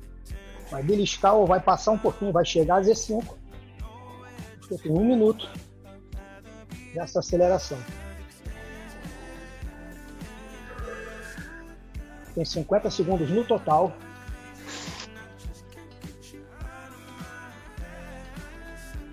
vai 0.69 0.83
beliscar 0.83 1.33
ou 1.33 1.47
vai 1.47 1.61
passar 1.61 1.91
um 1.93 1.97
pouquinho, 1.97 2.33
vai 2.33 2.43
chegar 2.43 2.75
a 2.75 2.81
Z5 2.81 3.44
eu 4.73 4.77
tenho 4.77 4.99
um 4.99 5.05
minuto 5.05 5.49
dessa 6.93 7.19
aceleração. 7.19 7.77
Tem 12.33 12.43
50 12.43 12.89
segundos 12.89 13.29
no 13.29 13.45
total. 13.45 13.95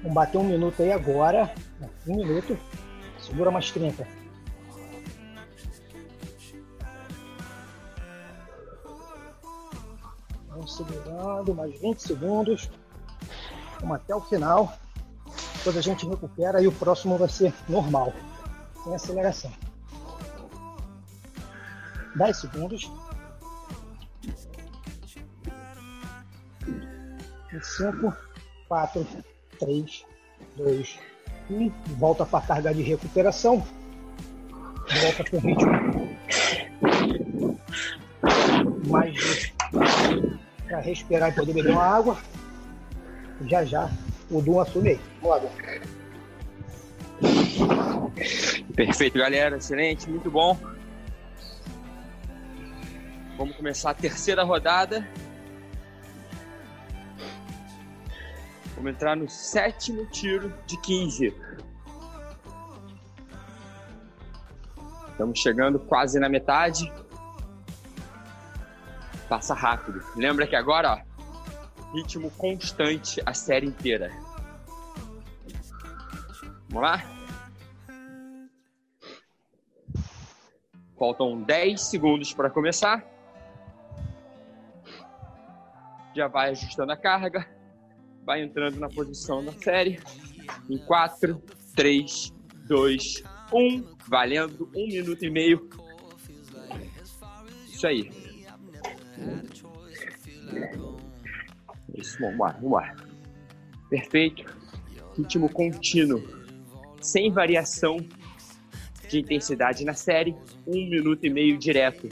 Vamos 0.02 0.14
bater 0.14 0.38
um 0.38 0.44
minuto 0.44 0.82
aí 0.82 0.90
agora. 0.90 1.54
Um 2.06 2.16
minuto. 2.16 2.58
Segura 3.20 3.50
mais 3.50 3.70
30. 3.70 4.06
Vamos 10.48 10.76
segurando 10.76 11.54
mais 11.54 11.80
20 11.80 11.98
segundos. 12.00 12.70
Vamos 13.80 13.96
até 13.96 14.14
o 14.14 14.20
final. 14.20 14.72
Depois 15.62 15.76
a 15.76 15.80
gente 15.80 16.04
recupera 16.08 16.60
e 16.60 16.66
o 16.66 16.72
próximo 16.72 17.16
vai 17.16 17.28
ser 17.28 17.54
normal, 17.68 18.12
sem 18.82 18.92
aceleração. 18.92 19.52
10 22.16 22.36
segundos. 22.36 22.90
5, 27.62 28.12
4, 28.66 29.06
3, 29.60 30.04
2, 30.56 30.98
1. 31.48 31.70
Volta 31.96 32.26
para 32.26 32.40
a 32.40 32.46
carga 32.48 32.74
de 32.74 32.82
recuperação. 32.82 33.64
Volta 35.00 35.30
com 35.30 35.36
o 35.36 35.40
ritmo 35.40 35.92
mais 38.88 39.52
para 40.66 40.80
respirar 40.80 41.30
e 41.30 41.32
poder 41.32 41.52
beber 41.52 41.70
uma 41.70 41.84
água. 41.84 42.18
Já 43.46 43.64
já 43.64 43.88
o 44.32 44.42
Dum 44.42 44.60
assume 44.60 44.90
aí. 44.90 45.00
Vamos 45.20 45.42
lá, 45.44 45.50
Perfeito, 48.74 49.18
galera. 49.18 49.56
Excelente, 49.56 50.08
muito 50.08 50.30
bom. 50.30 50.58
Vamos 53.36 53.56
começar 53.56 53.90
a 53.90 53.94
terceira 53.94 54.42
rodada. 54.42 55.06
Vamos 58.74 58.92
entrar 58.92 59.16
no 59.16 59.28
sétimo 59.28 60.06
tiro 60.06 60.52
de 60.66 60.76
15. 60.80 61.34
Estamos 65.10 65.38
chegando 65.38 65.78
quase 65.78 66.18
na 66.18 66.28
metade. 66.28 66.92
Passa 69.28 69.54
rápido. 69.54 70.02
Lembra 70.16 70.46
que 70.46 70.56
agora, 70.56 70.94
ó, 70.94 71.94
ritmo 71.94 72.30
constante 72.32 73.22
a 73.24 73.32
série 73.32 73.66
inteira. 73.66 74.10
Vamos 76.72 76.88
lá? 76.88 77.04
Faltam 80.98 81.42
10 81.42 81.78
segundos 81.78 82.32
para 82.32 82.48
começar. 82.48 83.04
Já 86.16 86.28
vai 86.28 86.50
ajustando 86.50 86.90
a 86.90 86.96
carga. 86.96 87.46
Vai 88.24 88.42
entrando 88.42 88.80
na 88.80 88.88
posição 88.88 89.44
da 89.44 89.52
série. 89.52 90.00
Em 90.70 90.78
4, 90.78 91.42
3, 91.76 92.32
2, 92.66 93.22
1. 93.52 93.96
Valendo 94.08 94.70
um 94.74 94.86
minuto 94.86 95.22
e 95.26 95.30
meio. 95.30 95.68
Isso 97.66 97.86
aí. 97.86 98.10
Isso, 101.94 102.18
vamos 102.18 102.38
lá, 102.38 102.52
vamos 102.52 102.72
lá. 102.72 102.96
Perfeito. 103.90 104.44
Ritmo 105.14 105.52
contínuo. 105.52 106.41
Sem 107.02 107.30
variação 107.30 107.98
de 109.08 109.20
intensidade 109.20 109.84
na 109.84 109.94
série. 109.94 110.34
Um 110.66 110.88
minuto 110.88 111.26
e 111.26 111.30
meio 111.30 111.58
direto. 111.58 112.08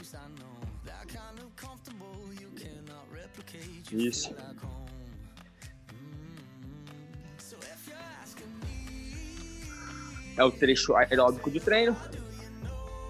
Isso. 3.91 4.35
É 10.37 10.43
o 10.43 10.51
trecho 10.51 10.95
aeróbico 10.95 11.49
do 11.49 11.59
treino. 11.59 11.95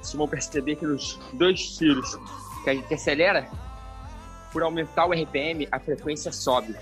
Vocês 0.02 0.14
vão 0.16 0.28
perceber 0.28 0.76
que 0.76 0.86
nos 0.86 1.20
dois 1.34 1.78
tiros 1.78 2.18
que 2.64 2.70
a 2.70 2.74
gente 2.74 2.94
acelera, 2.94 3.48
por 4.52 4.64
aumentar 4.64 5.06
o 5.06 5.14
RPM, 5.14 5.68
a 5.72 5.80
frequência 5.80 6.32
sobe. 6.32 6.76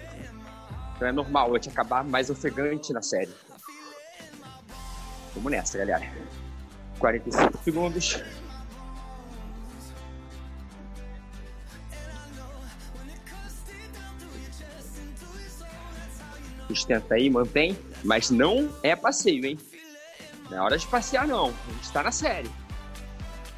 Então 0.95 1.07
é 1.07 1.11
normal, 1.11 1.51
vai 1.51 1.59
te 1.59 1.69
acabar 1.69 2.03
mais 2.03 2.29
ofegante 2.29 2.91
na 2.91 3.01
série. 3.01 3.29
Vamos 5.35 5.51
nessa, 5.51 5.77
galera. 5.77 6.05
45 6.99 7.63
segundos. 7.63 8.23
Sustenta 16.67 17.15
aí, 17.15 17.29
mantém. 17.29 17.77
Mas 18.03 18.29
não 18.29 18.69
é 18.83 18.95
passeio, 18.95 19.45
hein? 19.45 19.57
Não 20.49 20.57
é 20.57 20.61
hora 20.61 20.77
de 20.77 20.87
passear, 20.87 21.27
não. 21.27 21.47
A 21.47 21.71
gente 21.73 21.91
tá 21.91 22.03
na 22.03 22.11
série. 22.11 22.49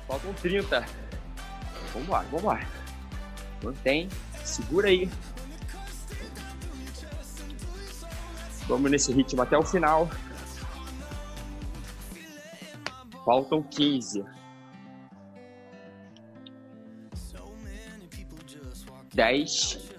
Faltam 0.07 0.33
30. 0.33 0.85
Vambora, 1.93 2.27
vambora. 2.31 2.67
Mantém. 3.63 4.09
Segura 4.43 4.87
aí. 4.87 5.09
Vamos 8.67 8.89
nesse 8.89 9.11
ritmo 9.11 9.41
até 9.41 9.57
o 9.57 9.63
final. 9.63 10.09
Faltam 13.25 13.61
15. 13.63 14.25
10. 19.13 19.91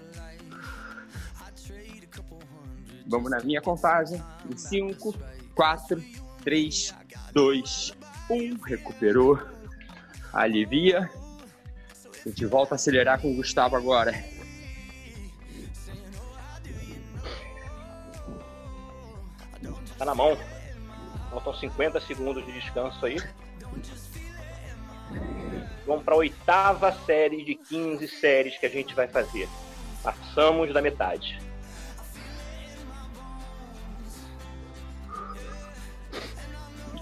Vamos 3.07 3.31
na 3.31 3.39
minha 3.41 3.61
contagem. 3.61 4.21
5, 4.55 5.13
4, 5.55 6.03
3, 6.43 6.95
2, 7.31 7.97
1. 8.29 8.61
Recuperou. 8.63 9.39
Alivia. 10.31 11.09
A 12.25 12.29
gente 12.29 12.45
volta 12.45 12.73
a 12.73 12.75
acelerar 12.75 13.21
com 13.21 13.31
o 13.31 13.35
Gustavo 13.35 13.75
agora. 13.75 14.13
Tá 19.97 20.05
na 20.05 20.15
mão. 20.15 20.37
Faltam 21.33 21.51
50 21.51 21.99
segundos 22.01 22.45
de 22.45 22.51
descanso 22.51 23.03
aí. 23.07 23.17
Vamos 25.87 26.03
para 26.03 26.13
a 26.13 26.17
oitava 26.17 26.91
série 27.05 27.43
de 27.43 27.55
15 27.55 28.07
séries 28.07 28.55
que 28.59 28.67
a 28.67 28.69
gente 28.69 28.93
vai 28.93 29.07
fazer. 29.07 29.49
Passamos 30.03 30.71
da 30.71 30.79
metade. 30.79 31.41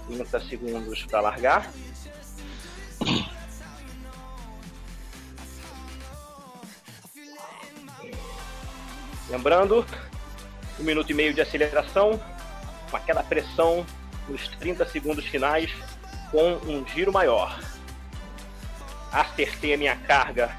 Trinta 0.06 0.40
segundos 0.40 1.04
para 1.04 1.20
largar. 1.20 1.70
Lembrando, 9.28 9.84
um 10.80 10.84
minuto 10.84 11.10
e 11.10 11.14
meio 11.14 11.34
de 11.34 11.42
aceleração, 11.42 12.18
com 12.90 12.96
aquela 12.96 13.22
pressão 13.22 13.84
nos 14.32 14.48
30 14.56 14.86
segundos 14.86 15.26
finais, 15.26 15.70
com 16.30 16.54
um 16.66 16.86
giro 16.86 17.12
maior. 17.12 17.60
Acertei 19.12 19.74
a 19.74 19.76
minha 19.76 19.94
carga 19.94 20.50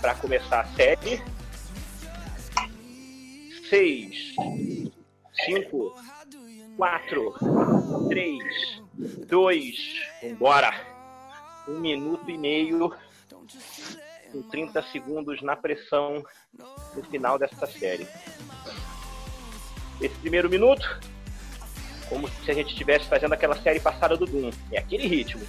para 0.00 0.14
começar 0.14 0.60
a 0.60 0.66
série. 0.68 1.22
6, 3.68 4.34
5, 5.44 5.94
4, 6.78 7.34
3, 8.08 8.82
2, 9.28 9.76
vambora. 10.22 10.72
Um 11.68 11.80
minuto 11.80 12.30
e 12.30 12.38
meio 12.38 12.94
com 14.32 14.40
30 14.40 14.82
segundos 14.84 15.42
na 15.42 15.54
pressão 15.54 16.24
no 16.94 17.02
final 17.04 17.38
dessa 17.38 17.66
série. 17.66 18.06
Esse 20.00 20.14
primeiro 20.20 20.48
minuto, 20.48 20.86
como 22.08 22.28
se 22.28 22.50
a 22.50 22.54
gente 22.54 22.70
estivesse 22.70 23.06
fazendo 23.06 23.32
aquela 23.32 23.56
série 23.60 23.80
passada 23.80 24.16
do 24.16 24.26
Doom, 24.26 24.50
é 24.72 24.78
aquele 24.78 25.06
ritmo. 25.06 25.46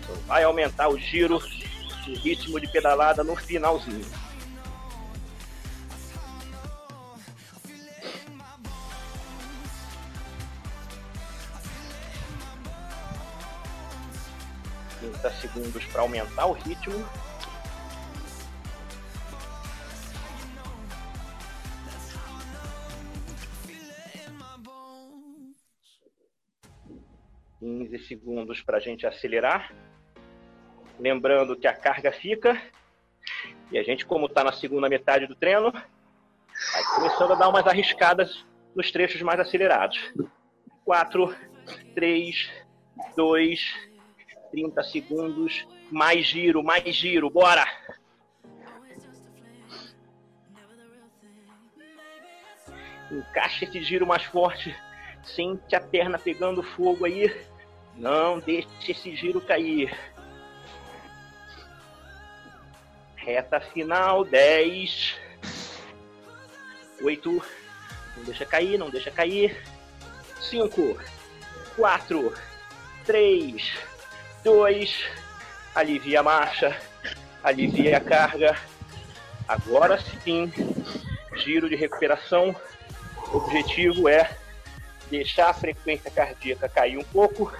Então 0.00 0.16
vai 0.26 0.44
aumentar 0.44 0.88
o 0.88 0.98
giro, 0.98 1.36
o 1.36 2.14
ritmo 2.18 2.60
de 2.60 2.66
pedalada 2.68 3.22
no 3.22 3.36
finalzinho. 3.36 4.04
segundos 15.44 15.84
para 15.86 16.02
aumentar 16.02 16.46
o 16.46 16.52
ritmo. 16.52 17.04
15 27.94 27.98
segundos 28.06 28.60
para 28.60 28.78
a 28.78 28.80
gente 28.80 29.06
acelerar. 29.06 29.72
Lembrando 30.98 31.56
que 31.56 31.66
a 31.66 31.74
carga 31.74 32.12
fica. 32.12 32.60
E 33.70 33.78
a 33.78 33.82
gente, 33.82 34.04
como 34.04 34.26
está 34.26 34.42
na 34.44 34.52
segunda 34.52 34.88
metade 34.88 35.26
do 35.26 35.34
treino, 35.34 35.72
vai 35.72 36.84
começando 36.96 37.32
a 37.32 37.36
dar 37.36 37.48
umas 37.48 37.66
arriscadas 37.66 38.44
nos 38.74 38.90
trechos 38.90 39.22
mais 39.22 39.40
acelerados. 39.40 40.12
4, 40.84 41.34
3, 41.94 42.50
2, 43.16 43.74
30 44.50 44.82
segundos. 44.82 45.66
Mais 45.90 46.26
giro, 46.26 46.62
mais 46.62 46.94
giro, 46.94 47.30
bora! 47.30 47.64
Encaixa 53.10 53.64
esse 53.64 53.82
giro 53.82 54.06
mais 54.06 54.24
forte. 54.24 54.74
Sente 55.22 55.76
a 55.76 55.80
perna 55.80 56.18
pegando 56.18 56.62
fogo 56.62 57.04
aí. 57.04 57.53
Não 57.96 58.40
deixe 58.40 58.68
esse 58.88 59.14
giro 59.14 59.40
cair. 59.40 59.96
Reta 63.14 63.60
final, 63.60 64.24
10. 64.24 65.14
8. 67.00 67.44
Não 68.16 68.24
deixa 68.24 68.44
cair, 68.44 68.78
não 68.78 68.90
deixa 68.90 69.10
cair. 69.10 69.62
5, 70.40 70.98
4, 71.76 72.34
3, 73.04 73.72
2. 74.42 75.04
Alivia 75.74 76.20
a 76.20 76.22
marcha. 76.22 76.80
Alivia 77.42 77.96
a 77.96 78.00
carga. 78.00 78.56
Agora 79.46 80.00
sim, 80.22 80.52
giro 81.36 81.68
de 81.68 81.76
recuperação. 81.76 82.54
O 83.32 83.36
objetivo 83.36 84.08
é 84.08 84.36
deixar 85.10 85.50
a 85.50 85.54
frequência 85.54 86.10
cardíaca 86.10 86.68
cair 86.68 86.98
um 86.98 87.04
pouco 87.04 87.52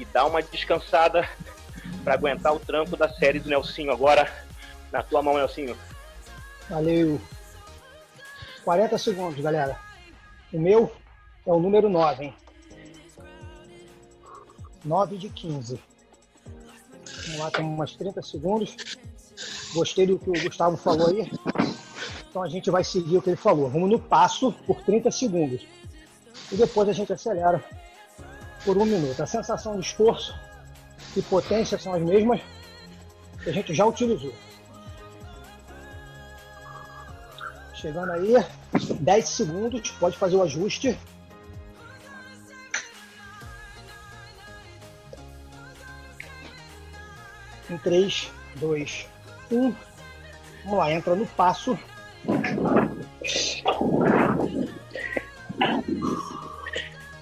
e 0.00 0.04
dar 0.06 0.24
uma 0.24 0.42
descansada 0.42 1.28
para 2.02 2.14
aguentar 2.14 2.54
o 2.54 2.58
tranco 2.58 2.96
da 2.96 3.08
série 3.08 3.38
do 3.38 3.48
Nelsinho 3.48 3.92
agora. 3.92 4.32
Na 4.90 5.02
tua 5.02 5.22
mão, 5.22 5.36
Nelsinho. 5.36 5.76
Valeu. 6.68 7.20
40 8.64 8.98
segundos, 8.98 9.40
galera. 9.40 9.78
O 10.52 10.58
meu 10.58 10.90
é 11.46 11.52
o 11.52 11.60
número 11.60 11.88
9, 11.88 12.24
hein? 12.24 12.34
9 14.84 15.16
de 15.18 15.28
15. 15.28 15.78
Vamos 17.26 17.38
lá, 17.38 17.50
temos 17.50 17.74
umas 17.74 17.92
30 17.92 18.22
segundos. 18.22 18.76
Gostei 19.74 20.06
do 20.06 20.18
que 20.18 20.30
o 20.30 20.42
Gustavo 20.42 20.76
falou 20.76 21.08
aí. 21.08 21.30
Então 22.28 22.42
a 22.42 22.48
gente 22.48 22.70
vai 22.70 22.82
seguir 22.82 23.18
o 23.18 23.22
que 23.22 23.30
ele 23.30 23.36
falou. 23.36 23.68
Vamos 23.68 23.90
no 23.90 23.98
passo 23.98 24.52
por 24.66 24.80
30 24.82 25.10
segundos. 25.10 25.66
E 26.50 26.56
depois 26.56 26.88
a 26.88 26.92
gente 26.92 27.12
acelera 27.12 27.62
por 28.64 28.76
um 28.76 28.84
minuto. 28.84 29.22
A 29.22 29.26
sensação 29.26 29.78
de 29.78 29.86
esforço 29.86 30.34
e 31.16 31.22
potência 31.22 31.78
são 31.78 31.94
as 31.94 32.02
mesmas 32.02 32.40
que 33.42 33.50
a 33.50 33.52
gente 33.52 33.74
já 33.74 33.86
utilizou. 33.86 34.32
Chegando 37.74 38.12
aí, 38.12 38.34
10 39.00 39.28
segundos, 39.28 39.90
pode 39.92 40.16
fazer 40.16 40.36
o 40.36 40.42
ajuste. 40.42 40.98
Em 47.70 47.78
3, 47.78 48.30
2, 48.56 49.06
1. 49.50 49.74
Vamos 50.64 50.78
lá, 50.78 50.92
entra 50.92 51.14
no 51.14 51.26
passo. 51.26 51.78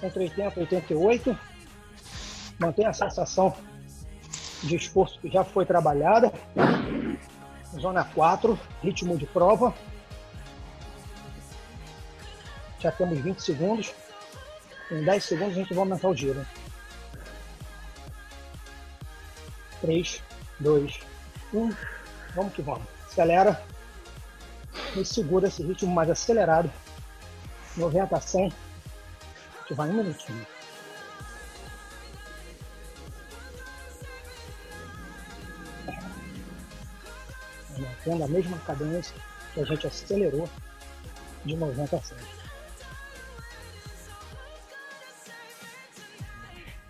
Entre 0.01 0.23
80 0.23 0.59
e 0.59 0.63
88. 0.63 1.39
Mantém 2.59 2.85
a 2.85 2.93
sensação 2.93 3.55
de 4.63 4.75
esforço 4.75 5.19
que 5.19 5.29
já 5.29 5.43
foi 5.43 5.65
trabalhada. 5.65 6.31
Zona 7.79 8.03
4, 8.03 8.59
ritmo 8.81 9.17
de 9.17 9.25
prova. 9.25 9.73
Já 12.79 12.91
temos 12.91 13.19
20 13.19 13.41
segundos. 13.41 13.93
Em 14.91 15.03
10 15.03 15.23
segundos 15.23 15.53
a 15.53 15.59
gente 15.59 15.73
vai 15.73 15.79
aumentar 15.79 16.07
o 16.07 16.15
giro. 16.15 16.45
3, 19.81 20.21
2, 20.59 20.99
1. 21.53 21.73
Vamos 22.35 22.53
que 22.53 22.61
vamos. 22.61 22.83
Acelera. 23.07 23.61
E 24.95 25.05
segura 25.05 25.47
esse 25.47 25.63
ritmo 25.63 25.93
mais 25.93 26.09
acelerado. 26.09 26.71
90 27.77 28.15
a 28.15 28.21
100. 28.21 28.53
Vai 29.71 29.89
um 29.89 29.93
minutinho. 29.93 30.47
Mantendo 37.77 38.23
a 38.23 38.27
mesma 38.27 38.57
cadência 38.59 39.15
que 39.53 39.61
a 39.61 39.65
gente 39.65 39.87
acelerou 39.87 40.49
de 41.45 41.55
90 41.55 41.95
a 41.95 42.01
100. 42.01 42.17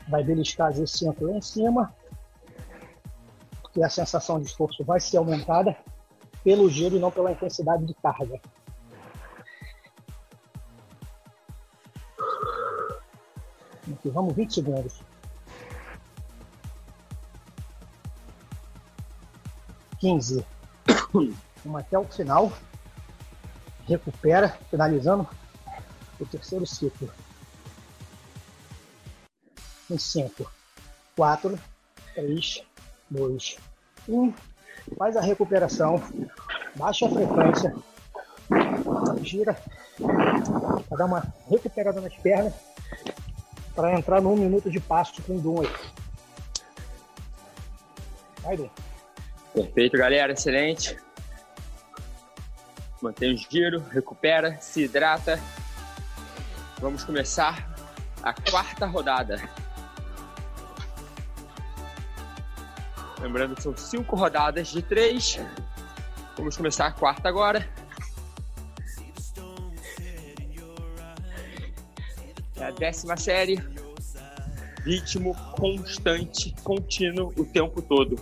Vai 0.08 0.24
beliscar 0.24 0.72
esse 0.72 0.88
centro 0.88 1.28
lá 1.28 1.38
em 1.38 1.42
cima, 1.42 1.94
porque 3.62 3.84
a 3.84 3.90
sensação 3.90 4.40
de 4.40 4.48
esforço 4.48 4.84
vai 4.84 5.00
ser 5.00 5.18
aumentada 5.18 5.76
pelo 6.44 6.70
giro 6.70 6.96
e 6.96 7.00
não 7.00 7.12
pela 7.12 7.32
intensidade 7.32 7.86
de 7.86 7.94
carga. 7.96 8.42
Vamos 14.12 14.36
20 14.36 14.54
segundos. 14.54 15.02
15. 20.00 20.46
Vamos 21.66 21.82
até 21.82 21.98
o 21.98 22.06
final. 22.06 22.52
Recupera, 23.88 24.58
finalizando 24.70 25.28
o 26.20 26.26
terceiro 26.26 26.66
ciclo. 26.66 27.10
Em 29.90 29.98
5, 29.98 30.50
4, 31.16 31.60
3, 32.14 32.64
2, 33.10 33.58
1 34.08 34.34
faz 34.98 35.18
a 35.18 35.22
recuperação, 35.22 36.02
baixa 36.76 37.06
a 37.06 37.10
frequência, 37.10 37.76
gira, 39.24 39.58
para 40.88 40.98
dar 40.98 41.06
uma 41.06 41.34
recuperada 41.50 42.02
nas 42.02 42.16
pernas, 42.16 42.54
para 43.80 43.98
entrar 43.98 44.22
num 44.22 44.36
minuto 44.36 44.70
de 44.70 44.78
passo 44.78 45.22
com 45.22 45.62
aí. 45.62 45.70
Vai, 48.44 48.58
Dum. 48.58 48.70
Perfeito, 49.54 49.98
galera, 49.98 50.34
excelente. 50.34 51.00
Mantém 53.02 53.34
o 53.34 53.38
giro, 53.38 53.80
recupera, 53.90 54.60
se 54.60 54.84
hidrata. 54.84 55.40
Vamos 56.82 57.06
começar 57.06 57.74
a 58.22 58.34
quarta 58.34 58.86
rodada. 58.86 59.42
Lembrando 63.22 63.56
que 63.56 63.64
são 63.64 63.78
cinco 63.78 64.18
rodadas 64.18 64.68
de 64.68 64.82
três. 64.82 65.40
Vamos 66.36 66.58
começar 66.58 66.88
a 66.88 66.92
quarta 66.92 67.30
agora. 67.30 67.66
Décima 72.80 73.18
série. 73.18 73.62
Ritmo 74.86 75.36
constante, 75.58 76.56
contínuo 76.64 77.34
o 77.38 77.46
tempo 77.46 77.82
todo. 77.82 78.16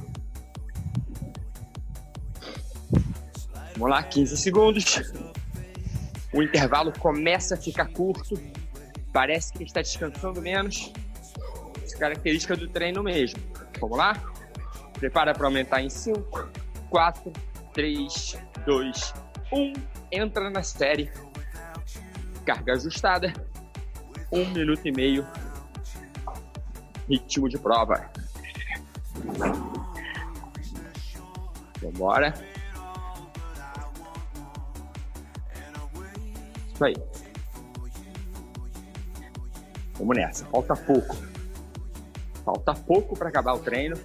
Vamos 3.73 3.89
lá, 3.91 4.01
15 4.01 4.35
segundos. 4.35 5.01
O 6.33 6.41
intervalo 6.41 6.91
começa 6.99 7.53
a 7.53 7.57
ficar 7.57 7.85
curto. 7.89 8.35
Parece 9.13 9.53
que 9.53 9.63
está 9.63 9.81
descansando 9.81 10.41
menos. 10.41 10.91
Característica 11.99 12.55
do 12.55 12.67
treino 12.67 13.01
mesmo. 13.01 13.39
Vamos 13.79 13.97
lá? 13.97 14.13
Prepara 14.99 15.33
para 15.33 15.47
aumentar 15.47 15.81
em 15.81 15.89
5, 15.89 16.49
4, 16.89 17.31
3, 17.73 18.37
2, 18.65 19.13
1. 19.51 19.73
Entra 20.11 20.49
na 20.49 20.63
série. 20.63 21.11
Carga 22.45 22.73
ajustada. 22.73 23.33
Um 24.31 24.45
minuto 24.49 24.85
e 24.85 24.91
meio. 24.91 25.25
Ritmo 27.09 27.47
de 27.47 27.57
prova. 27.57 28.09
Vambora. 31.81 32.33
Isso 36.73 36.85
aí. 36.85 36.95
Vamos 39.97 40.17
nessa. 40.17 40.45
Falta 40.45 40.75
pouco. 40.75 41.15
Falta 42.43 42.73
pouco 42.73 43.17
para 43.17 43.29
acabar 43.29 43.53
o 43.53 43.59
treino 43.59 43.97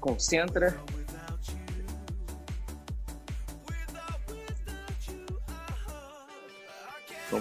concentra. 0.00 0.74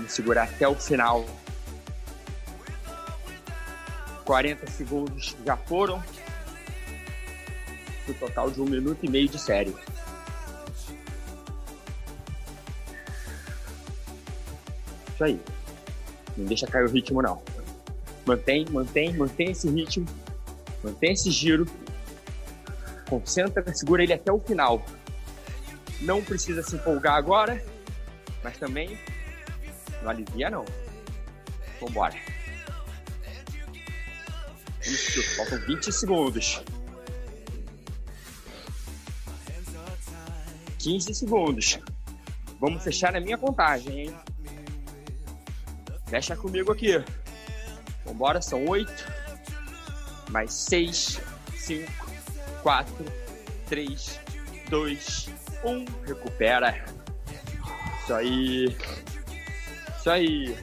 Segurar 0.10 0.44
até 0.44 0.68
o 0.68 0.76
final. 0.76 1.26
40 4.26 4.70
segundos 4.70 5.36
já 5.46 5.56
foram. 5.56 6.04
No 8.08 8.14
total 8.16 8.52
de 8.52 8.62
um 8.62 8.66
minuto 8.66 9.00
e 9.04 9.10
meio 9.10 9.30
de 9.30 9.40
série. 9.40 9.76
Isso 15.14 15.24
aí. 15.24 15.40
Não 16.36 16.46
deixa 16.46 16.68
cair 16.68 16.86
o 16.86 16.90
ritmo 16.90 17.22
não. 17.22 17.42
Mantém, 18.26 18.66
mantém, 18.70 19.14
mantém 19.14 19.52
esse 19.52 19.70
ritmo. 19.70 20.06
Mantém 20.84 21.14
esse 21.14 21.30
giro 21.32 21.66
concentra, 23.10 23.74
segura 23.74 24.04
ele 24.04 24.14
até 24.14 24.32
o 24.32 24.40
final. 24.40 24.86
Não 26.02 26.24
precisa 26.24 26.62
se 26.64 26.76
empolgar 26.76 27.16
agora, 27.16 27.62
mas 28.44 28.58
também 28.58 28.98
não 30.02 30.10
alivia 30.10 30.50
não. 30.50 30.66
Vambora. 31.80 32.16
Isso, 34.82 35.22
faltam 35.36 35.60
20 35.60 35.92
segundos. 35.92 36.64
15 40.80 41.14
segundos. 41.14 41.80
Vamos 42.60 42.84
fechar 42.84 43.16
a 43.16 43.20
minha 43.20 43.38
contagem, 43.38 44.08
hein? 44.08 44.16
Fecha 46.08 46.36
comigo 46.36 46.72
aqui. 46.72 47.04
Vambora, 48.06 48.42
são 48.42 48.66
8, 48.66 48.92
mais 50.32 50.52
6, 50.54 51.22
5, 51.56 51.92
4, 52.64 53.06
3, 53.68 54.20
2, 54.70 55.30
1. 55.64 55.86
Recupera. 56.06 56.84
Isso 58.02 58.14
aí. 58.14 58.78
Isso 60.10 60.12
aí. 60.12 60.58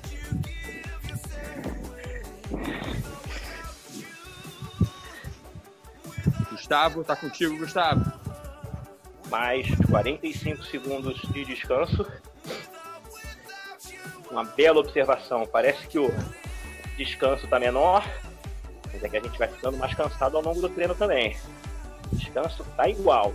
Gustavo, 6.50 7.04
tá 7.04 7.14
contigo, 7.14 7.56
Gustavo. 7.58 8.12
Mais 9.30 9.68
45 9.88 10.64
segundos 10.64 11.20
de 11.32 11.44
descanso. 11.44 12.04
Uma 14.32 14.42
bela 14.42 14.80
observação. 14.80 15.46
Parece 15.46 15.86
que 15.86 15.98
o 16.00 16.12
descanso 16.96 17.46
tá 17.46 17.60
menor, 17.60 18.04
mas 18.92 19.04
é 19.04 19.08
que 19.08 19.16
a 19.16 19.22
gente 19.22 19.38
vai 19.38 19.46
ficando 19.46 19.78
mais 19.78 19.94
cansado 19.94 20.36
ao 20.36 20.42
longo 20.42 20.60
do 20.60 20.68
treino 20.68 20.96
também. 20.96 21.36
O 22.12 22.16
descanso 22.16 22.64
tá 22.76 22.88
igual. 22.88 23.32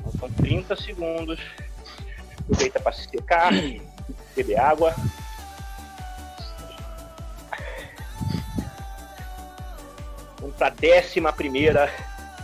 Então 0.00 0.12
São 0.18 0.30
30 0.32 0.76
segundos. 0.76 1.40
Aproveita 2.40 2.80
para 2.80 2.92
se 2.92 3.08
secar, 3.08 3.52
beber 4.34 4.58
água. 4.58 4.94
Vamos 10.40 10.56
para 10.56 10.68
a 10.68 10.70
décima 10.70 11.32
primeira 11.32 11.92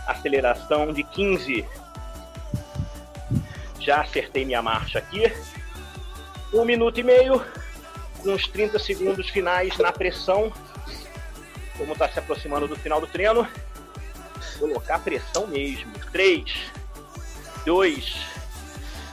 aceleração 0.07 0.93
de 0.93 1.03
15. 1.03 1.65
Já 3.79 4.01
acertei 4.01 4.45
minha 4.45 4.61
marcha 4.61 4.99
aqui. 4.99 5.31
Um 6.53 6.63
minuto 6.63 6.99
e 6.99 7.03
meio, 7.03 7.43
com 8.21 8.29
uns 8.29 8.47
30 8.47 8.79
segundos 8.79 9.29
finais 9.29 9.77
na 9.77 9.91
pressão. 9.91 10.51
Como 11.77 11.93
está 11.93 12.09
se 12.09 12.19
aproximando 12.19 12.67
do 12.67 12.75
final 12.75 12.99
do 12.99 13.07
treino. 13.07 13.47
Colocar 14.59 14.99
pressão 14.99 15.47
mesmo. 15.47 15.91
3, 16.11 16.43
2, 17.65 18.15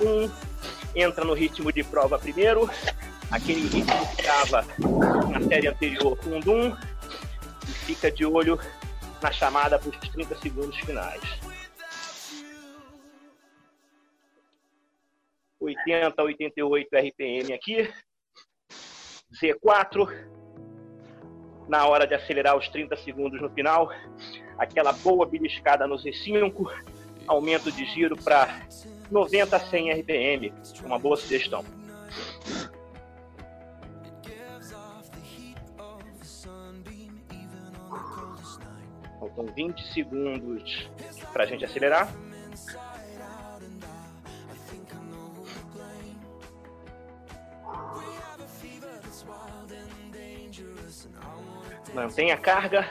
1. 0.01 0.43
Entra 0.95 1.24
no 1.24 1.34
ritmo 1.34 1.72
de 1.72 1.82
prova 1.82 2.18
primeiro. 2.18 2.70
Aquele 3.30 3.68
ritmo 3.68 4.07
que 4.14 4.22
estava 4.22 4.64
na 5.30 5.40
série 5.49 5.66
anterior 5.66 6.16
com 6.18 6.30
um 6.30 6.40
Dum. 6.40 6.76
E 7.66 7.72
fica 7.72 8.11
de 8.11 8.24
olho 8.24 8.59
na 9.20 9.32
chamada 9.32 9.78
para 9.78 9.88
os 9.88 9.97
30 9.97 10.36
segundos 10.36 10.76
finais. 10.78 11.22
80 15.61 16.22
88 16.22 16.88
RPM 16.97 17.53
aqui. 17.53 17.90
Z4. 19.42 20.34
Na 21.68 21.86
hora 21.86 22.07
de 22.07 22.14
acelerar 22.14 22.57
os 22.57 22.68
30 22.68 22.95
segundos 22.97 23.40
no 23.40 23.51
final, 23.51 23.90
aquela 24.59 24.92
boa 24.92 25.26
beliscada 25.26 25.86
no 25.86 25.97
Z5, 25.97 26.70
aumento 27.26 27.72
de 27.72 27.86
giro 27.86 28.16
para 28.16 28.68
90 29.14 29.56
a 29.56 29.60
100 29.60 29.92
RPM, 29.92 30.52
uma 30.84 30.98
boa 30.98 31.16
sugestão. 31.16 31.64
Faltam 39.20 39.46
20 39.54 39.92
segundos 39.92 40.90
para 41.32 41.44
a 41.44 41.46
gente 41.46 41.64
acelerar. 41.64 42.12
Mantenha 51.94 52.34
a 52.34 52.36
carga. 52.36 52.84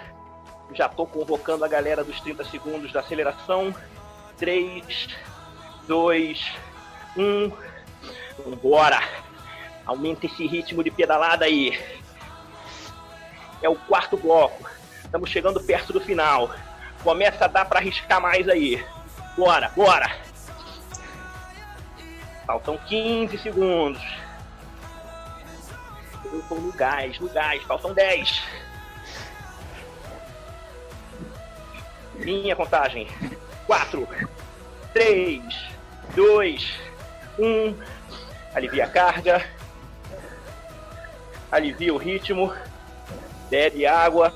Já 0.73 0.85
estou 0.85 1.05
convocando 1.05 1.65
a 1.65 1.67
galera 1.67 2.01
dos 2.01 2.21
30 2.21 2.45
segundos 2.45 2.93
da 2.93 3.01
aceleração. 3.01 3.75
3, 4.37 5.09
2, 5.87 6.51
1. 7.17 7.51
Vambora! 8.43 9.01
Aumenta 9.85 10.25
esse 10.25 10.47
ritmo 10.47 10.83
de 10.83 10.89
pedalada 10.89 11.45
aí. 11.45 11.77
É 13.61 13.69
o 13.69 13.75
quarto 13.75 14.17
bloco. 14.17 14.69
Estamos 15.03 15.29
chegando 15.29 15.61
perto 15.61 15.93
do 15.93 16.01
final. 16.01 16.49
Começa 17.03 17.45
a 17.45 17.47
dar 17.47 17.65
para 17.65 17.79
arriscar 17.79 18.21
mais 18.21 18.47
aí. 18.47 18.83
Bora, 19.37 19.69
bora! 19.75 20.09
Faltam 22.45 22.77
15 22.77 23.37
segundos. 23.37 24.01
Eu 26.25 26.39
estou 26.39 26.59
no 26.59 26.71
gás, 26.71 27.19
no 27.19 27.29
gás. 27.29 27.61
Faltam 27.63 27.93
10. 27.93 28.43
Minha 32.15 32.55
contagem. 32.55 33.07
4, 33.65 34.07
3, 34.93 35.72
2, 36.15 36.73
1. 37.39 37.75
Alivia 38.53 38.85
a 38.85 38.87
carga. 38.87 39.45
Alivia 41.51 41.93
o 41.93 41.97
ritmo. 41.97 42.53
Bebe 43.49 43.85
água. 43.85 44.33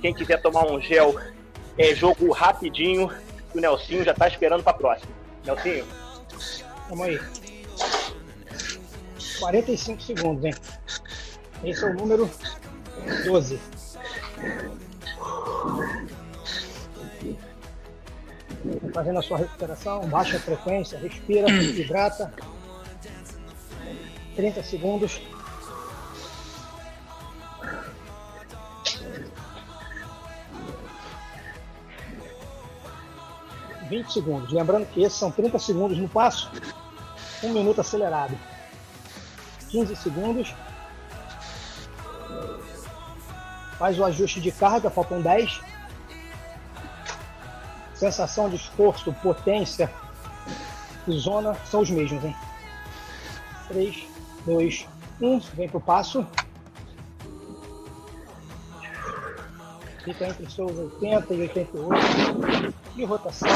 Quem 0.00 0.14
quiser 0.14 0.40
tomar 0.40 0.66
um 0.66 0.80
gel, 0.80 1.18
é 1.76 1.94
jogo 1.94 2.32
rapidinho. 2.32 3.10
O 3.54 3.60
Nelsinho 3.60 4.04
já 4.04 4.12
está 4.12 4.28
esperando 4.28 4.62
para 4.62 4.72
a 4.72 4.78
próxima. 4.78 5.12
Nelsinho. 5.44 5.86
Vamos 6.88 7.06
aí. 7.06 7.20
45 9.38 10.02
segundos, 10.02 10.44
hein? 10.44 10.54
Esse 11.64 11.84
é 11.84 11.88
o 11.88 11.94
número 11.94 12.30
12. 13.24 13.58
Fazendo 18.92 19.18
a 19.18 19.22
sua 19.22 19.38
recuperação, 19.38 20.06
baixa 20.08 20.38
frequência, 20.38 20.98
respira, 20.98 21.48
hidrata. 21.50 22.32
30 24.34 24.62
segundos. 24.62 25.20
Vinte 33.88 34.12
segundos. 34.12 34.52
Lembrando 34.52 34.86
que 34.86 35.02
esses 35.02 35.18
são 35.18 35.30
30 35.30 35.58
segundos 35.58 35.96
no 35.98 36.08
passo, 36.08 36.50
um 37.42 37.52
minuto 37.52 37.80
acelerado. 37.80 38.38
15 39.70 39.96
segundos. 39.96 40.54
Faz 43.78 43.98
o 43.98 44.04
ajuste 44.04 44.40
de 44.40 44.50
carga, 44.50 44.90
faltam 44.90 45.22
10. 45.22 45.60
Sensação 47.98 48.48
de 48.48 48.54
esforço, 48.54 49.12
potência 49.14 49.90
e 51.08 51.18
zona 51.18 51.54
são 51.66 51.80
os 51.80 51.90
mesmos, 51.90 52.22
hein? 52.22 52.36
3, 53.66 54.06
2, 54.46 54.86
1. 55.20 55.40
Vem 55.54 55.68
pro 55.68 55.80
passo. 55.80 56.24
Fica 60.04 60.28
entre 60.28 60.44
os 60.44 60.54
seus 60.54 60.78
80 60.78 61.34
e 61.34 61.40
88 61.40 62.74
de 62.94 63.04
rotação. 63.04 63.48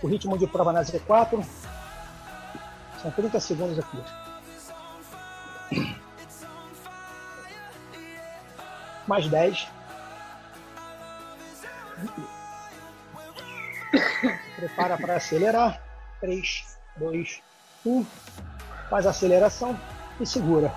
Pro 0.00 0.08
ritmo 0.08 0.38
de 0.38 0.46
prova 0.46 0.72
na 0.72 0.82
Z4. 0.82 1.44
São 3.02 3.10
30 3.10 3.40
segundos 3.40 3.78
aqui. 3.78 3.98
Mais 9.08 9.26
10. 9.26 9.77
Prepara 14.58 14.98
para 14.98 15.16
acelerar. 15.16 15.80
3, 16.20 16.76
2, 16.96 17.40
1. 17.86 18.04
Faz 18.90 19.06
a 19.06 19.10
aceleração 19.10 19.78
e 20.20 20.26
segura. 20.26 20.74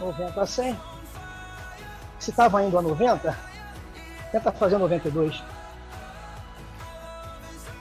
90 0.00 0.40
a 0.40 0.46
100. 0.46 0.80
Se 2.18 2.30
estava 2.30 2.64
indo 2.64 2.76
a 2.76 2.82
90, 2.82 3.38
tenta 4.32 4.50
fazer 4.50 4.76
92. 4.76 5.40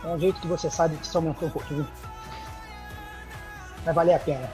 É 0.03 0.07
um 0.07 0.19
jeito 0.19 0.39
que 0.39 0.47
você 0.47 0.69
sabe 0.69 0.95
que 0.97 1.07
se 1.07 1.17
aumentou 1.17 1.47
um 1.47 1.51
pouquinho. 1.51 1.87
Vai 3.83 3.93
valer 3.95 4.13
a 4.13 4.19
pena. 4.19 4.47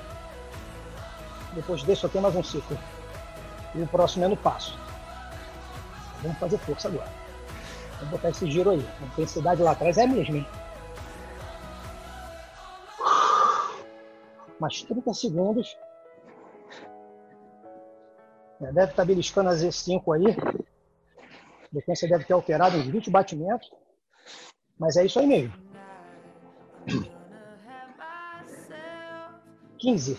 Depois 1.51 1.83
desse 1.83 2.01
só 2.01 2.07
tem 2.07 2.21
mais 2.21 2.35
um 2.35 2.43
ciclo. 2.43 2.77
E 3.75 3.81
o 3.81 3.87
próximo 3.87 4.23
é 4.23 4.29
no 4.29 4.37
passo. 4.37 4.77
Vamos 6.21 6.37
fazer 6.37 6.57
força 6.59 6.87
agora. 6.87 7.11
Vamos 7.97 8.11
botar 8.11 8.29
esse 8.29 8.49
giro 8.49 8.69
aí. 8.69 8.87
A 9.01 9.05
intensidade 9.05 9.61
lá 9.61 9.71
atrás 9.71 9.97
é 9.97 10.03
a 10.03 10.07
mesma, 10.07 10.37
hein? 10.37 10.47
Mais 14.59 14.81
30 14.81 15.13
segundos. 15.13 15.77
Já 18.59 18.71
deve 18.71 18.91
estar 18.91 19.05
beliscando 19.05 19.49
a 19.49 19.53
Z5 19.53 20.15
aí. 20.15 20.35
A 21.65 21.69
frequência 21.69 22.09
deve 22.09 22.23
ter 22.25 22.33
alterado 22.33 22.77
uns 22.77 22.87
20 22.87 23.09
batimentos. 23.11 23.69
Mas 24.79 24.97
é 24.97 25.05
isso 25.05 25.19
aí 25.19 25.27
mesmo. 25.27 25.53
15. 29.77 30.17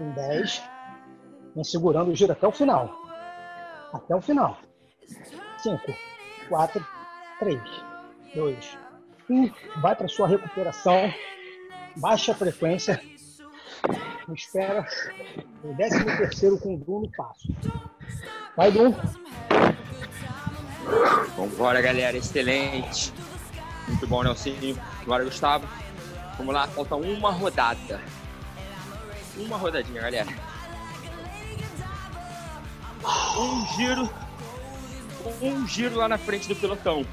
Em 0.00 0.10
10. 0.10 0.62
Vem 1.54 1.64
segurando 1.64 2.10
o 2.10 2.14
giro 2.14 2.32
até 2.32 2.46
o 2.46 2.52
final. 2.52 2.90
Até 3.92 4.14
o 4.14 4.20
final. 4.20 4.58
5, 5.58 5.80
4, 6.48 6.86
3, 7.38 7.60
2, 8.34 8.78
1. 9.30 9.50
Vai 9.80 9.94
para 9.94 10.08
sua 10.08 10.28
recuperação. 10.28 11.12
Baixa 11.96 12.34
frequência. 12.34 13.00
Espera 14.34 14.86
o 15.64 15.74
13 15.74 16.04
terceiro 16.04 16.58
com 16.58 16.74
o 16.74 16.76
Bruno 16.76 17.10
passo. 17.16 17.48
Vai, 18.56 18.70
Bruno. 18.70 18.96
Vambora, 21.36 21.80
galera. 21.80 22.16
Excelente. 22.16 23.12
Muito 23.88 24.06
bom, 24.06 24.22
Nelsinho. 24.22 24.76
Bora, 25.06 25.24
Gustavo. 25.24 25.66
Vamos 26.36 26.54
lá, 26.54 26.66
falta 26.68 26.96
uma 26.96 27.30
rodada. 27.30 28.00
Uma 29.36 29.56
rodadinha, 29.56 30.02
galera. 30.02 30.28
Um 33.36 33.66
giro 33.76 34.10
um 35.42 35.66
giro 35.66 35.96
lá 35.96 36.08
na 36.08 36.18
frente 36.18 36.48
do 36.48 36.56
pelotão. 36.56 37.04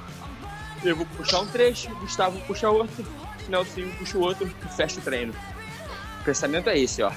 Eu 0.83 0.95
vou 0.95 1.05
puxar 1.05 1.41
um 1.41 1.47
trecho, 1.47 1.89
Gustavo 1.95 2.39
puxa 2.41 2.69
outro, 2.69 3.05
Nelson 3.49 3.89
puxa 3.97 4.17
o 4.17 4.21
outro 4.21 4.47
e 4.65 4.69
fecha 4.69 4.99
o 4.99 5.03
treino. 5.03 5.33
O 6.21 6.23
pensamento 6.23 6.69
é 6.69 6.77
esse, 6.77 7.01
ó. 7.01 7.11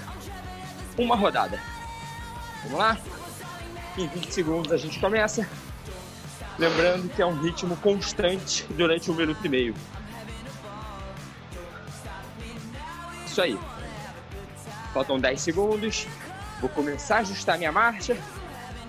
Uma 0.97 1.17
rodada. 1.17 1.61
Vamos 2.65 2.79
lá? 2.79 2.99
Em 3.97 4.07
20 4.07 4.33
segundos 4.33 4.73
a 4.73 4.77
gente 4.77 4.99
começa. 4.99 5.49
Lembrando 6.59 7.09
que 7.15 7.23
é 7.23 7.27
um 7.27 7.41
ritmo 7.41 7.77
constante 7.77 8.67
durante 8.71 9.11
um 9.11 9.15
minuto 9.15 9.45
e 9.45 9.49
meio. 9.49 9.75
Isso 13.27 13.41
aí. 13.41 13.59
Faltam 14.93 15.19
10 15.19 15.41
segundos. 15.41 16.07
Vou 16.61 16.69
começar 16.69 17.17
a 17.17 17.21
ajustar 17.21 17.57
minha 17.57 17.73
marcha. 17.73 18.17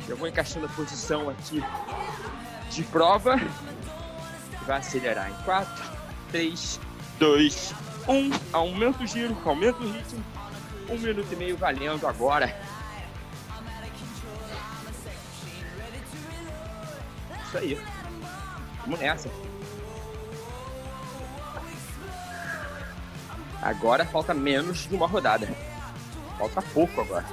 Eu 0.07 0.17
vou 0.17 0.27
encaixando 0.27 0.65
a 0.65 0.69
posição 0.69 1.29
aqui 1.29 1.63
de 2.69 2.83
prova. 2.83 3.39
Vai 4.71 4.79
acelerar 4.79 5.29
em 5.29 5.33
4, 5.43 5.83
3, 6.31 6.79
2, 7.19 7.73
1. 8.07 8.31
Aumenta 8.53 9.03
o 9.03 9.05
giro, 9.05 9.37
aumenta 9.43 9.83
o 9.83 9.91
ritmo. 9.91 10.23
Um 10.87 10.97
minuto 10.97 11.27
e 11.29 11.35
meio 11.35 11.57
valendo 11.57 12.07
agora. 12.07 12.57
Isso 17.45 17.57
aí. 17.57 17.81
Vamos 18.85 18.97
nessa. 19.01 19.29
Agora 23.61 24.05
falta 24.05 24.33
menos 24.33 24.87
de 24.87 24.95
uma 24.95 25.05
rodada. 25.05 25.49
Falta 26.37 26.61
pouco 26.61 27.01
agora. 27.01 27.25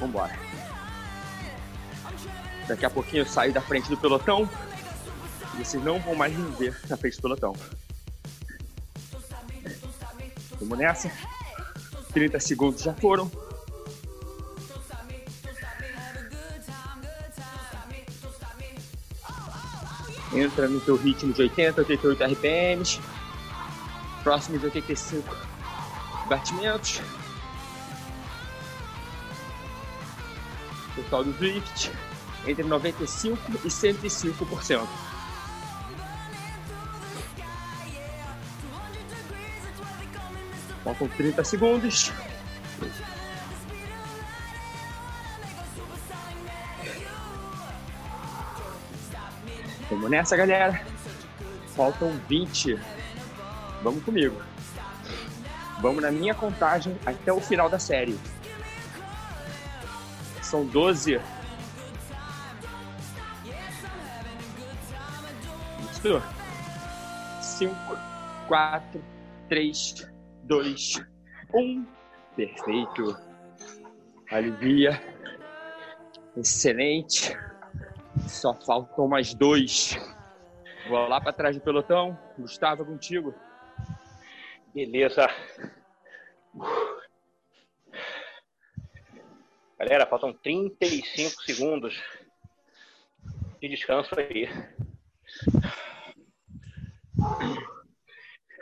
Vambora. 0.00 0.34
Daqui 2.66 2.86
a 2.86 2.90
pouquinho 2.90 3.20
eu 3.20 3.26
saio 3.26 3.52
da 3.52 3.60
frente 3.60 3.90
do 3.90 3.98
pelotão. 3.98 4.48
Vocês 5.58 5.82
não 5.82 5.98
vão 5.98 6.14
mais 6.14 6.32
me 6.34 6.50
ver 6.52 6.74
na 6.88 6.96
frente 6.96 7.16
do 7.16 7.22
pelotão. 7.22 7.54
Vamos 10.60 10.78
nessa. 10.78 11.10
30 12.12 12.40
segundos 12.40 12.82
já 12.82 12.94
foram. 12.94 13.30
Entra 20.32 20.68
no 20.68 20.80
teu 20.80 20.96
ritmo 20.96 21.32
de 21.32 21.42
80, 21.42 21.80
88 21.80 22.24
RPMs. 22.24 23.00
Próximo 24.22 24.58
de 24.58 24.66
85 24.66 25.36
batimentos. 26.28 27.00
Total 30.94 31.24
do 31.24 31.32
drift 31.32 31.90
entre 32.46 32.62
95 32.62 33.38
e 33.64 33.68
105%. 33.68 34.88
Faltam 40.88 41.06
30 41.06 41.44
segundos. 41.44 42.12
Vamos 49.90 50.10
nessa, 50.10 50.34
galera. 50.34 50.82
Faltam 51.76 52.18
20. 52.26 52.80
Vamos 53.82 54.02
comigo. 54.02 54.42
Vamos 55.82 56.02
na 56.02 56.10
minha 56.10 56.34
contagem 56.34 56.96
até 57.04 57.30
o 57.30 57.40
final 57.40 57.68
da 57.68 57.78
série. 57.78 58.18
São 60.40 60.64
12. 60.64 61.20
Isso. 65.92 66.22
5, 67.42 67.74
4, 68.48 69.04
3, 69.50 70.08
2, 70.48 71.04
1. 71.52 71.86
Perfeito. 72.34 73.16
Alivia. 74.30 74.98
Excelente. 76.34 77.36
Só 78.26 78.54
faltam 78.54 79.06
mais 79.06 79.34
dois. 79.34 79.98
Vou 80.88 81.06
lá 81.06 81.20
para 81.20 81.34
trás 81.34 81.54
do 81.54 81.62
pelotão. 81.62 82.18
Gustavo, 82.38 82.84
contigo. 82.86 83.34
Beleza. 84.74 85.28
Galera, 89.78 90.06
faltam 90.06 90.32
35 90.32 91.42
segundos 91.42 92.02
de 93.60 93.68
descanso 93.68 94.14
aí. 94.18 94.48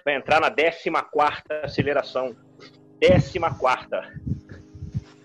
Vai 0.07 0.15
entrar 0.15 0.41
na 0.41 0.49
14 0.49 1.43
aceleração. 1.65 2.37
14. 3.01 3.41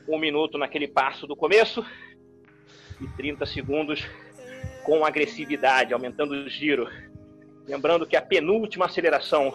Um 0.10 0.18
minuto 0.18 0.58
naquele 0.58 0.88
passo 0.88 1.28
do 1.28 1.36
começo 1.36 1.86
e 3.00 3.08
30 3.10 3.46
segundos 3.46 4.04
com 4.84 5.06
agressividade, 5.06 5.94
aumentando 5.94 6.32
o 6.32 6.50
giro. 6.50 6.90
Lembrando 7.68 8.08
que 8.08 8.16
a 8.16 8.24
penúltima 8.24 8.86
aceleração 8.88 9.54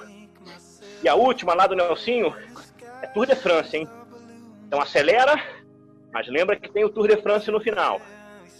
e 1.03 1.09
a 1.09 1.17
última 1.17 1.55
lá 1.55 1.67
do 1.67 1.75
Nelsinho 1.75 2.33
é 3.03 3.09
Tour 3.09 3.27
de 3.27 3.35
France, 3.35 3.77
hein? 3.77 3.89
Então 4.65 4.81
acelera, 4.81 5.43
mas 6.13 6.29
lembra 6.29 6.55
que 6.55 6.71
tem 6.71 6.85
o 6.85 6.89
Tour 6.89 7.09
de 7.09 7.17
France 7.17 7.51
no 7.51 7.61
final. 7.61 8.01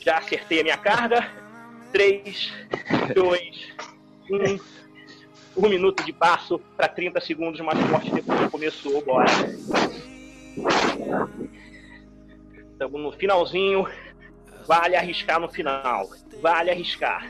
Já 0.01 0.19
acertei 0.19 0.63
a 0.63 0.65
minha 0.65 0.77
carga. 0.77 1.31
3, 1.93 2.53
2, 3.15 3.75
1. 4.29 4.76
Um 5.57 5.69
minuto 5.71 6.05
de 6.05 6.13
passo 6.13 6.59
para 6.77 6.87
30 6.87 7.19
segundos 7.21 7.61
mais 7.61 7.81
forte 7.89 8.11
depois 8.13 8.51
começou. 8.51 9.03
Bora. 9.03 9.27
Estamos 12.73 13.01
no 13.01 13.11
finalzinho. 13.13 13.87
Vale 14.67 14.97
arriscar 14.97 15.41
no 15.41 15.49
final. 15.49 16.11
Vale 16.43 16.71
arriscar. 16.71 17.25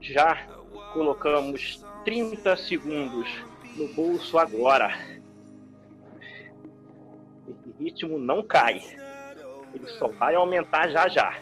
Já 0.00 0.46
colocamos 0.92 1.84
30 2.04 2.56
segundos 2.56 3.28
no 3.76 3.86
bolso 3.94 4.38
agora. 4.38 5.17
Ritmo 7.78 8.18
não 8.18 8.42
cai. 8.42 8.82
Ele 9.72 9.86
só 9.98 10.08
vai 10.08 10.34
aumentar 10.34 10.88
já 10.88 11.08
já. 11.08 11.38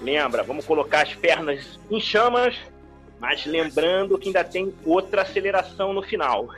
Lembra, 0.00 0.42
vamos 0.42 0.64
colocar 0.64 1.02
as 1.02 1.14
pernas 1.14 1.78
em 1.90 2.00
chamas, 2.00 2.58
mas 3.20 3.44
lembrando 3.46 4.18
que 4.18 4.28
ainda 4.28 4.42
tem 4.42 4.74
outra 4.84 5.22
aceleração 5.22 5.92
no 5.92 6.02
final. 6.02 6.48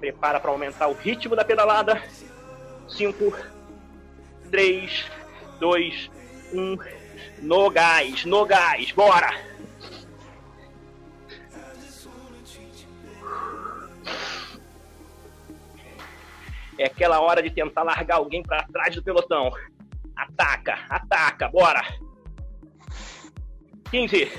Prepara 0.00 0.40
para 0.40 0.50
aumentar 0.50 0.88
o 0.88 0.92
ritmo 0.92 1.36
da 1.36 1.44
pedalada. 1.44 2.02
5, 2.88 3.32
3, 4.50 5.10
2, 5.60 6.10
1. 6.52 6.78
No 7.40 7.70
gás, 7.70 8.24
no 8.24 8.44
gás, 8.44 8.92
bora! 8.92 9.52
É 16.78 16.86
aquela 16.86 17.20
hora 17.20 17.42
de 17.42 17.50
tentar 17.50 17.82
largar 17.82 18.16
alguém 18.16 18.42
para 18.42 18.64
trás 18.64 18.94
do 18.94 19.02
pelotão. 19.02 19.50
Ataca, 20.16 20.78
ataca, 20.88 21.48
bora! 21.48 21.82
15. 23.90 24.30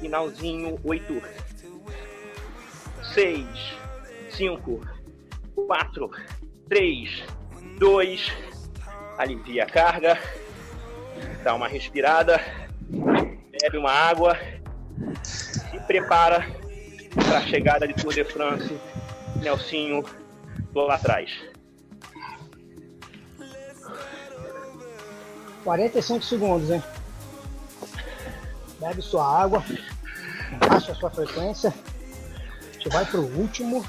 Finalzinho, 0.00 0.80
8. 0.82 1.22
6, 3.14 3.46
5, 4.30 4.80
4, 5.54 6.10
3, 6.68 7.24
2. 7.78 8.32
Alivia 9.18 9.64
a 9.64 9.66
carga. 9.66 10.18
Dá 11.42 11.54
uma 11.54 11.68
respirada. 11.68 12.40
Bebe 13.60 13.78
uma 13.78 13.90
água. 13.90 14.36
Se 15.22 15.78
prepara 15.80 16.65
para 17.24 17.38
a 17.38 17.46
chegada 17.46 17.86
de 17.86 17.94
Tour 17.94 18.12
de 18.12 18.24
France. 18.24 18.78
Nelsinho, 19.36 20.04
lá 20.74 20.94
atrás. 20.94 21.30
45 25.64 26.24
segundos, 26.24 26.70
hein? 26.70 26.82
Bebe 28.78 29.02
sua 29.02 29.42
água, 29.42 29.64
baixa 30.68 30.94
sua 30.94 31.10
frequência. 31.10 31.72
A 31.72 32.72
gente 32.72 32.88
vai 32.88 33.04
pro 33.04 33.22
último. 33.22 33.84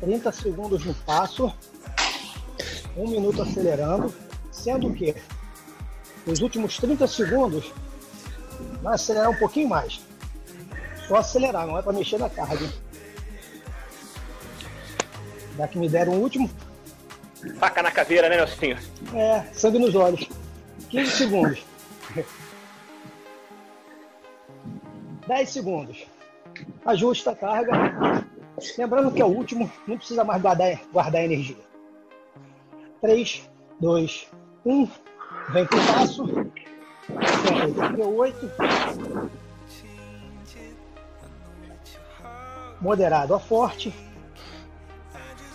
30 0.00 0.32
segundos 0.32 0.84
no 0.84 0.94
passo, 0.94 1.52
um 2.96 3.08
minuto 3.08 3.42
acelerando, 3.42 4.12
sendo 4.50 4.92
que 4.92 5.14
nos 6.26 6.40
últimos 6.40 6.76
30 6.76 7.06
segundos 7.06 7.72
vai 8.82 8.94
acelerar 8.94 9.30
um 9.30 9.36
pouquinho 9.36 9.68
mais. 9.68 10.00
Só 11.08 11.16
acelerar, 11.16 11.66
não 11.66 11.78
é 11.78 11.82
para 11.82 11.92
mexer 11.92 12.18
na 12.18 12.30
carga. 12.30 12.66
Já 15.56 15.68
que 15.68 15.78
me 15.78 15.88
deram 15.88 16.14
o 16.14 16.20
último. 16.20 16.50
Faca 17.58 17.82
na 17.82 17.90
caveira, 17.90 18.28
né, 18.28 18.36
Nelsinho? 18.36 18.78
É, 19.14 19.44
sangue 19.52 19.78
nos 19.78 19.94
olhos. 19.94 20.28
15 20.88 21.10
segundos. 21.10 21.64
10 25.26 25.50
segundos. 25.50 26.06
Ajusta 26.84 27.32
a 27.32 27.36
carga. 27.36 27.72
Lembrando 28.78 29.12
que 29.12 29.20
é 29.20 29.24
o 29.24 29.28
último, 29.28 29.70
não 29.86 29.98
precisa 29.98 30.24
mais 30.24 30.40
guardar, 30.40 30.80
guardar 30.92 31.24
energia. 31.24 31.56
3, 33.00 33.50
2, 33.80 34.28
1. 34.64 34.88
Vem 35.50 35.66
pro 35.66 35.78
passo. 35.86 36.24
188. 37.46 39.43
Moderado 42.84 43.34
a 43.34 43.40
forte. 43.40 43.94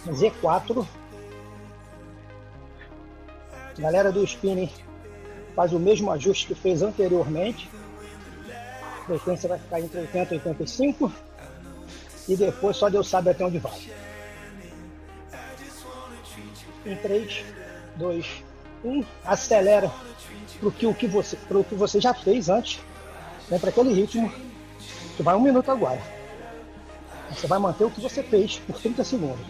Z4. 0.07 0.84
Galera 3.77 4.11
do 4.11 4.23
spinning 4.23 4.71
faz 5.55 5.71
o 5.71 5.77
mesmo 5.77 6.11
ajuste 6.11 6.47
que 6.47 6.55
fez 6.55 6.82
anteriormente. 6.82 7.69
A 8.47 9.05
frequência 9.05 9.47
vai 9.47 9.59
ficar 9.59 9.80
entre 9.80 9.99
80 9.99 10.34
e 10.34 10.38
85. 10.38 11.13
E 12.27 12.36
depois 12.36 12.75
só 12.75 12.89
Deus 12.89 13.07
sabe 13.07 13.30
até 13.30 13.45
onde 13.45 13.59
vai. 13.59 13.80
Em 16.84 16.95
3, 16.95 17.45
2, 17.95 18.43
1. 18.84 19.05
Acelera 19.23 19.91
para 20.59 20.71
que, 20.71 20.88
o 20.88 20.95
que, 20.95 21.05
você, 21.05 21.38
que 21.38 21.75
você 21.75 22.01
já 22.01 22.11
fez 22.11 22.49
antes. 22.49 22.82
Vem 23.47 23.59
para 23.59 23.69
aquele 23.69 23.93
ritmo. 23.93 24.34
Que 25.15 25.21
vai 25.21 25.36
um 25.36 25.41
minuto 25.41 25.69
agora. 25.69 26.17
Você 27.32 27.47
vai 27.47 27.59
manter 27.59 27.86
o 27.86 27.91
que 27.91 28.01
você 28.01 28.21
fez 28.23 28.59
por 28.59 28.80
30 28.80 29.03
segundos. 29.03 29.45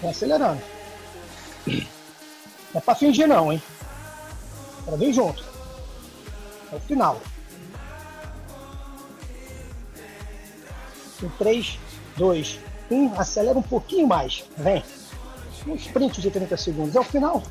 Vai 0.00 0.10
acelerando. 0.10 0.62
Não 1.66 2.78
é 2.78 2.80
pra 2.80 2.94
fingir 2.94 3.26
não, 3.26 3.52
hein? 3.52 3.62
Pra 4.84 4.96
vir 4.96 5.12
junto. 5.12 5.44
É 6.72 6.76
o 6.76 6.80
final. 6.80 7.20
Em 11.22 11.28
3, 11.30 11.78
2, 12.16 12.60
1, 12.90 13.20
acelera 13.20 13.58
um 13.58 13.62
pouquinho 13.62 14.06
mais. 14.06 14.44
Vem. 14.56 14.84
Um 15.66 15.74
sprint 15.74 16.20
de 16.20 16.30
30 16.30 16.56
segundos. 16.56 16.94
É 16.94 17.00
o 17.00 17.04
final. 17.04 17.42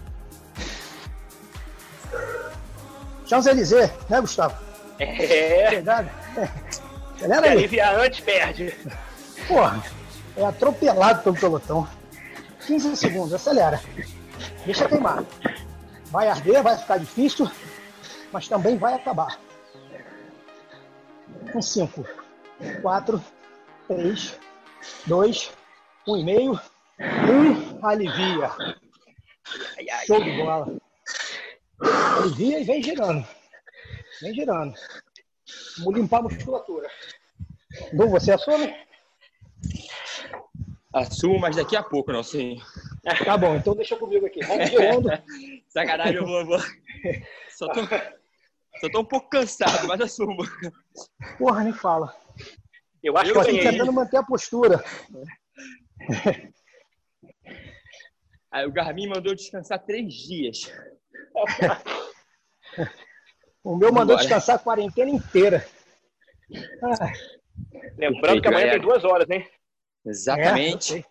Champs-Élysées, 3.27 3.91
né, 4.09 4.21
Gustavo? 4.21 4.55
É. 4.99 5.69
Verdade. 5.69 6.09
Acelera 7.17 7.47
aí. 7.47 7.51
aliviar 7.57 7.95
antes, 7.99 8.19
perde. 8.19 8.73
Porra, 9.47 9.83
é 10.35 10.45
atropelado 10.45 11.23
pelo 11.23 11.35
pelotão. 11.35 11.87
15 12.65 12.95
segundos, 12.95 13.33
acelera. 13.33 13.81
Deixa 14.65 14.87
queimar. 14.87 15.23
Vai 16.05 16.29
arder, 16.29 16.61
vai 16.61 16.77
ficar 16.77 16.97
difícil, 16.97 17.49
mas 18.31 18.47
também 18.47 18.77
vai 18.77 18.93
acabar. 18.93 19.39
Com 21.51 21.61
5, 21.61 22.05
4, 22.81 23.23
3, 23.87 24.39
2, 25.05 25.51
1,5, 26.07 26.61
1, 26.99 27.85
alivia. 27.85 28.51
Show 30.05 30.23
de 30.23 30.37
bola. 30.37 30.86
Alivia 31.79 32.59
e 32.59 32.63
vem 32.63 32.81
girando. 32.81 33.27
Vem 34.21 34.33
girando. 34.33 34.73
Vamos 35.79 35.99
limpar 35.99 36.19
a 36.19 36.23
musculatura. 36.23 36.89
Du, 37.93 38.09
você 38.09 38.31
assume? 38.31 38.73
Assumo, 40.93 41.39
mas 41.39 41.55
daqui 41.55 41.75
a 41.75 41.83
pouco, 41.83 42.11
não 42.11 42.23
sei. 42.23 42.59
Tá 43.23 43.37
bom, 43.37 43.55
então 43.55 43.75
deixa 43.75 43.95
comigo 43.95 44.25
aqui. 44.25 44.43
Vamos 44.45 44.69
girando. 44.69 45.09
Sacanagem, 45.69 46.15
eu 46.15 46.25
vou. 46.25 46.45
vou. 46.45 46.59
Só, 47.49 47.67
tô, 47.71 47.81
só 48.79 48.89
tô 48.91 49.01
um 49.01 49.05
pouco 49.05 49.29
cansado, 49.29 49.87
mas 49.87 50.01
assumo. 50.01 50.37
Porra, 51.37 51.63
nem 51.63 51.73
fala. 51.73 52.15
Eu 53.03 53.15
acho 53.17 53.29
Eu 53.29 53.33
que 53.33 53.39
eu 53.39 53.45
ganhei. 53.45 53.71
tentando 53.71 53.93
manter 53.93 54.17
a 54.17 54.23
postura. 54.23 54.83
Aí 58.51 58.65
o 58.65 58.71
Garmin 58.71 59.07
mandou 59.07 59.35
descansar 59.35 59.85
três 59.85 60.13
dias. 60.13 60.71
O 63.63 63.75
meu 63.75 63.91
mandou 63.91 64.15
Bora. 64.15 64.19
descansar 64.19 64.55
a 64.55 64.59
quarentena 64.59 65.09
inteira. 65.11 65.65
Ah, 66.81 67.11
Lembrando 67.97 68.41
que 68.41 68.47
amanhã 68.47 68.71
tem 68.71 68.81
duas 68.81 69.03
horas, 69.03 69.29
hein? 69.29 69.45
Exatamente. 70.05 70.95
É. 70.99 71.03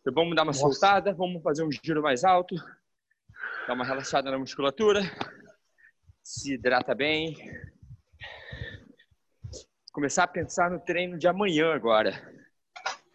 Então, 0.00 0.12
vamos 0.14 0.34
dar 0.34 0.42
uma 0.42 0.46
Nossa. 0.46 0.60
soltada, 0.60 1.12
vamos 1.14 1.42
fazer 1.42 1.62
um 1.62 1.70
giro 1.70 2.02
mais 2.02 2.24
alto, 2.24 2.54
dar 3.66 3.74
uma 3.74 3.84
relaxada 3.84 4.30
na 4.30 4.38
musculatura, 4.38 5.02
se 6.22 6.54
hidrata 6.54 6.94
bem. 6.94 7.36
Começar 9.92 10.24
a 10.24 10.28
pensar 10.28 10.70
no 10.70 10.80
treino 10.80 11.18
de 11.18 11.26
amanhã 11.28 11.72
agora. 11.72 12.12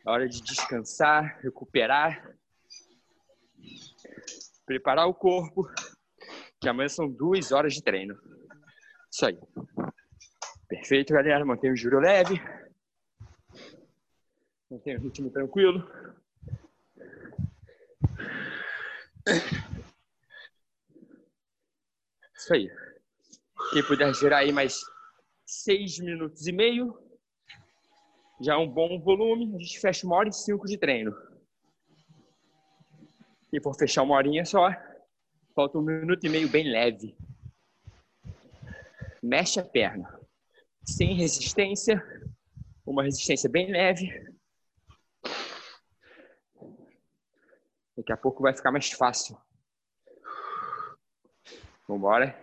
A 0.06 0.12
hora 0.12 0.28
de 0.28 0.42
descansar, 0.42 1.40
recuperar, 1.42 2.36
preparar 4.66 5.08
o 5.08 5.14
corpo, 5.14 5.70
que 6.62 6.70
amanhã 6.70 6.88
são 6.88 7.10
duas 7.10 7.52
horas 7.52 7.74
de 7.74 7.82
treino. 7.82 8.16
Isso 9.12 9.26
aí. 9.26 9.38
Perfeito, 10.70 11.12
galera. 11.12 11.44
Mantenha 11.44 11.74
o 11.74 11.76
giro 11.76 12.00
leve. 12.00 12.40
Mantenha 14.70 15.00
o 15.00 15.02
ritmo 15.02 15.32
tranquilo. 15.32 15.84
Isso 22.38 22.54
aí. 22.54 22.72
Quem 23.74 23.84
puder 23.84 24.14
gerar 24.14 24.38
aí 24.40 24.52
mais 24.52 24.80
seis 25.46 26.00
minutos 26.00 26.46
e 26.46 26.52
meio, 26.52 26.96
já 28.40 28.54
é 28.54 28.58
um 28.58 28.70
bom 28.70 29.02
volume. 29.02 29.56
A 29.56 29.58
gente 29.58 29.80
fecha 29.80 30.06
uma 30.06 30.16
hora 30.16 30.30
e 30.30 30.34
cinco 30.34 30.68
de 30.68 30.78
treino. 30.78 31.12
Quem 33.50 33.62
for 33.62 33.76
fechar 33.76 34.04
uma 34.04 34.16
horinha 34.16 34.46
só, 34.46 34.70
falta 35.62 35.78
um 35.78 35.82
minuto 35.84 36.26
e 36.26 36.30
meio 36.30 36.50
bem 36.50 36.64
leve. 36.64 37.16
Mexe 39.22 39.60
a 39.60 39.64
perna. 39.64 40.20
Sem 40.84 41.14
resistência, 41.14 42.04
uma 42.84 43.04
resistência 43.04 43.48
bem 43.48 43.72
leve. 43.72 44.10
Daqui 47.96 48.12
a 48.12 48.18
pouco 48.18 48.42
vai 48.42 48.56
ficar 48.56 48.72
mais 48.72 48.90
fácil. 48.92 49.38
Vambora. 51.88 52.36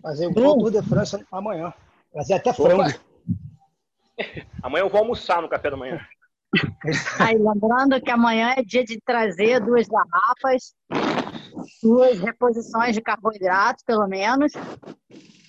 Fazer 0.00 0.28
o 0.28 0.32
Tour 0.32 0.70
de 0.70 0.82
França 0.88 1.26
amanhã. 1.30 1.74
Fazer 2.14 2.34
até 2.34 2.54
frango. 2.54 2.82
Opa. 2.82 3.00
Amanhã 4.62 4.84
eu 4.84 4.88
vou 4.88 5.00
almoçar 5.00 5.42
no 5.42 5.48
café 5.48 5.70
da 5.70 5.76
manhã. 5.76 6.00
Aí, 7.18 7.36
lembrando 7.36 8.00
que 8.00 8.10
amanhã 8.10 8.54
é 8.56 8.62
dia 8.62 8.84
de 8.84 9.00
trazer 9.00 9.58
duas 9.60 9.88
garrafas, 9.88 10.74
duas 11.82 12.18
reposições 12.18 12.94
de 12.94 13.02
carboidrato, 13.02 13.84
pelo 13.84 14.06
menos. 14.06 14.52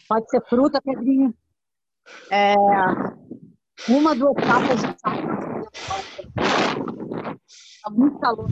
Pode 0.08 0.30
ser 0.30 0.42
fruta, 0.48 0.82
Pedrinho. 0.82 1.34
É, 2.32 2.54
uma, 3.90 4.16
duas 4.16 4.36
tapas 4.36 4.82
de 4.82 5.00
sal. 5.00 5.14
Tá 7.84 7.90
muito 7.90 8.20
calor. 8.20 8.52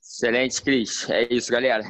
Excelente, 0.00 0.62
Cris. 0.62 1.08
É 1.10 1.32
isso, 1.32 1.50
galera. 1.50 1.84